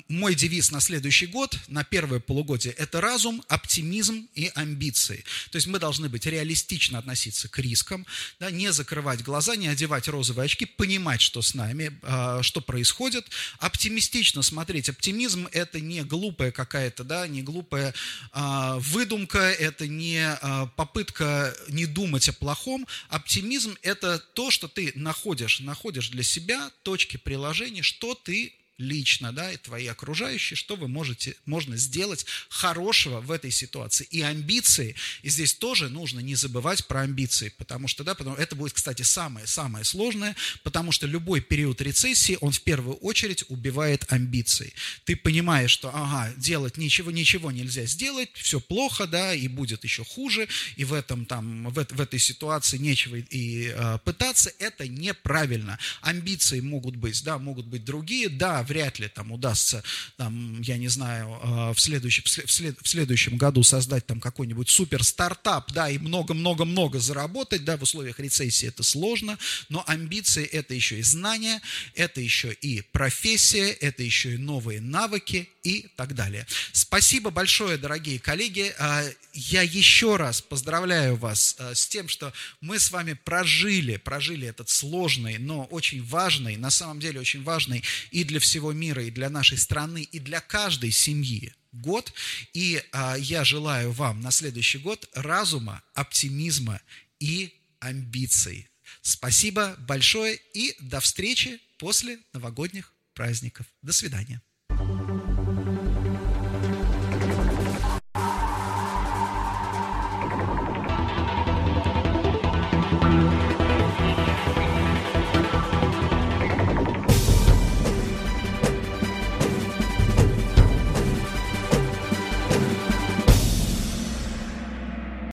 мой 0.09 0.35
девиз 0.35 0.71
на 0.71 0.81
следующий 0.81 1.27
год, 1.27 1.59
на 1.69 1.85
первое 1.85 2.19
полугодие, 2.19 2.73
это 2.73 3.01
разум, 3.01 3.43
оптимизм 3.49 4.27
и 4.35 4.51
амбиции. 4.55 5.25
То 5.51 5.57
есть 5.57 5.67
мы 5.67 5.79
должны 5.79 6.09
быть 6.09 6.25
реалистично 6.25 6.99
относиться 6.99 7.49
к 7.49 7.59
рискам, 7.59 8.07
да, 8.41 8.51
не 8.51 8.73
закрывать 8.73 9.23
глаза, 9.23 9.57
не 9.57 9.69
одевать 9.69 10.09
розовые 10.09 10.47
очки, 10.47 10.65
понимать, 10.65 11.21
что 11.21 11.43
с 11.43 11.55
нами, 11.55 11.99
а, 12.03 12.43
что 12.43 12.63
происходит, 12.63 13.27
оптимистично 13.59 14.43
смотреть. 14.43 14.89
Оптимизм– 14.89 15.47
это 15.53 15.79
не 15.79 16.05
глупая 16.05 16.51
какая-то, 16.51 17.05
да, 17.05 17.27
не 17.29 17.43
глупая 17.43 17.93
а, 18.33 18.79
выдумка, 18.79 19.51
это 19.51 19.87
не 19.87 20.39
попытка 20.77 21.55
не 21.69 21.85
думать 21.85 22.29
о 22.31 22.33
плохом. 22.33 22.87
Оптимизм– 23.11 23.77
это 23.83 24.19
то, 24.19 24.51
что 24.51 24.69
ты 24.69 24.93
находишь, 24.95 25.61
находишь 25.61 26.09
для 26.09 26.23
себя 26.23 26.71
точки 26.83 27.19
приложения, 27.19 27.83
что 27.83 28.15
ты 28.15 28.55
лично, 28.79 29.33
да, 29.33 29.53
и 29.53 29.57
твои 29.57 29.87
окружающие, 29.87 30.57
что 30.57 30.77
вы 30.77 30.89
можете, 30.89 31.35
можно 31.45 31.77
сделать 31.77 32.25
хорошего 32.49 33.21
в 33.21 33.33
этой 33.33 33.51
ситуации. 33.51 34.07
И 34.11 34.23
амбиции, 34.23 34.95
и 35.23 35.29
здесь 35.29 35.53
тоже 35.53 35.89
нужно 35.89 36.21
не 36.21 36.37
забывать 36.37 36.87
про 36.87 37.01
амбиции, 37.01 37.53
потому 37.59 37.89
что, 37.89 38.05
да, 38.05 38.15
потому, 38.15 38.37
это 38.37 38.55
будет, 38.55 38.73
кстати, 38.73 39.03
самое-самое 39.03 39.85
сложное, 39.85 40.37
потому 40.63 40.93
что 40.93 41.07
любой 41.07 41.41
период 41.41 41.81
рецессии, 41.81 42.39
он 42.41 42.53
в 42.53 42.61
первую 42.61 42.97
очередь 42.97 43.45
убивает 43.49 44.05
амбиции. 44.13 44.73
Ты 45.05 45.17
понимаешь, 45.17 45.73
что, 45.73 45.91
ага, 45.93 46.33
делать 46.37 46.77
ничего, 46.77 47.11
ничего 47.11 47.51
нельзя 47.51 47.85
сделать, 47.87 48.31
все 48.35 48.61
плохо, 48.61 49.07
да, 49.07 49.35
и 49.35 49.49
будет 49.49 49.83
еще 49.83 50.05
хуже, 50.05 50.49
и 50.77 50.85
в 50.85 50.93
этом 50.93 51.27
там, 51.27 51.69
в, 51.69 51.85
в 51.91 52.01
этой 52.01 52.21
ситуации 52.21 52.79
нечего 52.79 53.17
и, 53.17 53.73
э, 53.75 53.99
пытаться, 54.05 54.53
это 54.61 54.87
неправильно. 54.87 55.79
Амбиции 56.01 56.61
могут 56.61 56.95
быть, 56.95 57.25
да, 57.25 57.39
могут 57.39 57.67
быть 57.67 57.85
другие, 57.85 58.29
да, 58.29 58.63
вряд 58.69 58.99
ли 58.99 59.09
там 59.09 59.33
удастся, 59.33 59.83
там, 60.17 60.61
я 60.61 60.77
не 60.77 60.89
знаю, 60.89 61.41
э, 61.43 61.73
в, 61.75 61.81
следующем, 61.81 62.25
в, 62.25 62.53
след, 62.53 62.79
в 62.81 62.89
следующем 62.89 63.37
году 63.37 63.63
создать 63.63 64.07
там 64.07 64.21
какой-нибудь 64.21 64.69
супер 64.69 65.03
стартап, 65.03 65.73
да, 65.73 65.89
и 65.91 65.99
много-много-много 65.99 67.01
заработать, 67.01 67.65
да, 67.65 67.77
в 67.77 67.83
условиях 67.83 68.21
рецессии 68.21 68.69
это 68.69 68.83
сложно, 68.83 69.39
но 69.69 69.83
амбиции 69.87 70.45
это 70.45 70.75
еще 70.75 70.99
и 70.99 71.03
знания, 71.03 71.61
это 71.95 72.21
еще 72.21 72.53
и 72.53 72.83
профессия, 72.83 73.71
это 73.71 74.03
еще 74.03 74.35
и 74.35 74.39
новые 74.39 74.81
навыки 74.81 75.49
и 75.69 75.89
так 75.97 76.15
далее. 76.15 76.47
Спасибо 76.73 77.31
большое, 77.31 77.79
дорогие 77.79 78.19
коллеги. 78.19 78.75
Э, 78.79 79.13
я 79.33 79.63
еще 79.63 80.17
раз 80.17 80.41
поздравляю 80.41 81.17
вас 81.17 81.57
э, 81.59 81.75
с 81.75 81.87
тем, 81.87 82.09
что 82.09 82.33
мы 82.61 82.79
с 82.79 82.91
вами 82.91 83.15
прожили, 83.15 83.97
прожили 83.97 84.47
этот 84.47 84.69
сложный, 84.69 85.39
но 85.39 85.65
очень 85.65 86.05
важный, 86.05 86.57
на 86.57 86.71
самом 86.71 87.01
деле 87.01 87.21
очень 87.21 87.43
важный 87.43 87.83
и 88.11 88.25
для 88.25 88.41
всего 88.41 88.59
всего 88.59 88.73
мира, 88.73 89.05
и 89.05 89.11
для 89.11 89.31
нашей 89.31 89.57
страны, 89.57 90.03
и 90.03 90.19
для 90.19 90.41
каждой 90.41 90.91
семьи 90.91 91.53
год. 91.73 92.13
И 92.55 92.83
а, 92.93 93.17
я 93.17 93.45
желаю 93.45 93.93
вам 93.93 94.21
на 94.21 94.31
следующий 94.31 94.79
год 94.79 95.09
разума, 95.15 95.83
оптимизма 95.95 96.81
и 97.21 97.55
амбиций. 97.79 98.67
Спасибо 99.03 99.77
большое 99.79 100.41
и 100.55 100.75
до 100.81 100.99
встречи 100.99 101.61
после 101.79 102.19
новогодних 102.33 102.93
праздников. 103.15 103.67
До 103.83 103.93
свидания. 103.93 104.43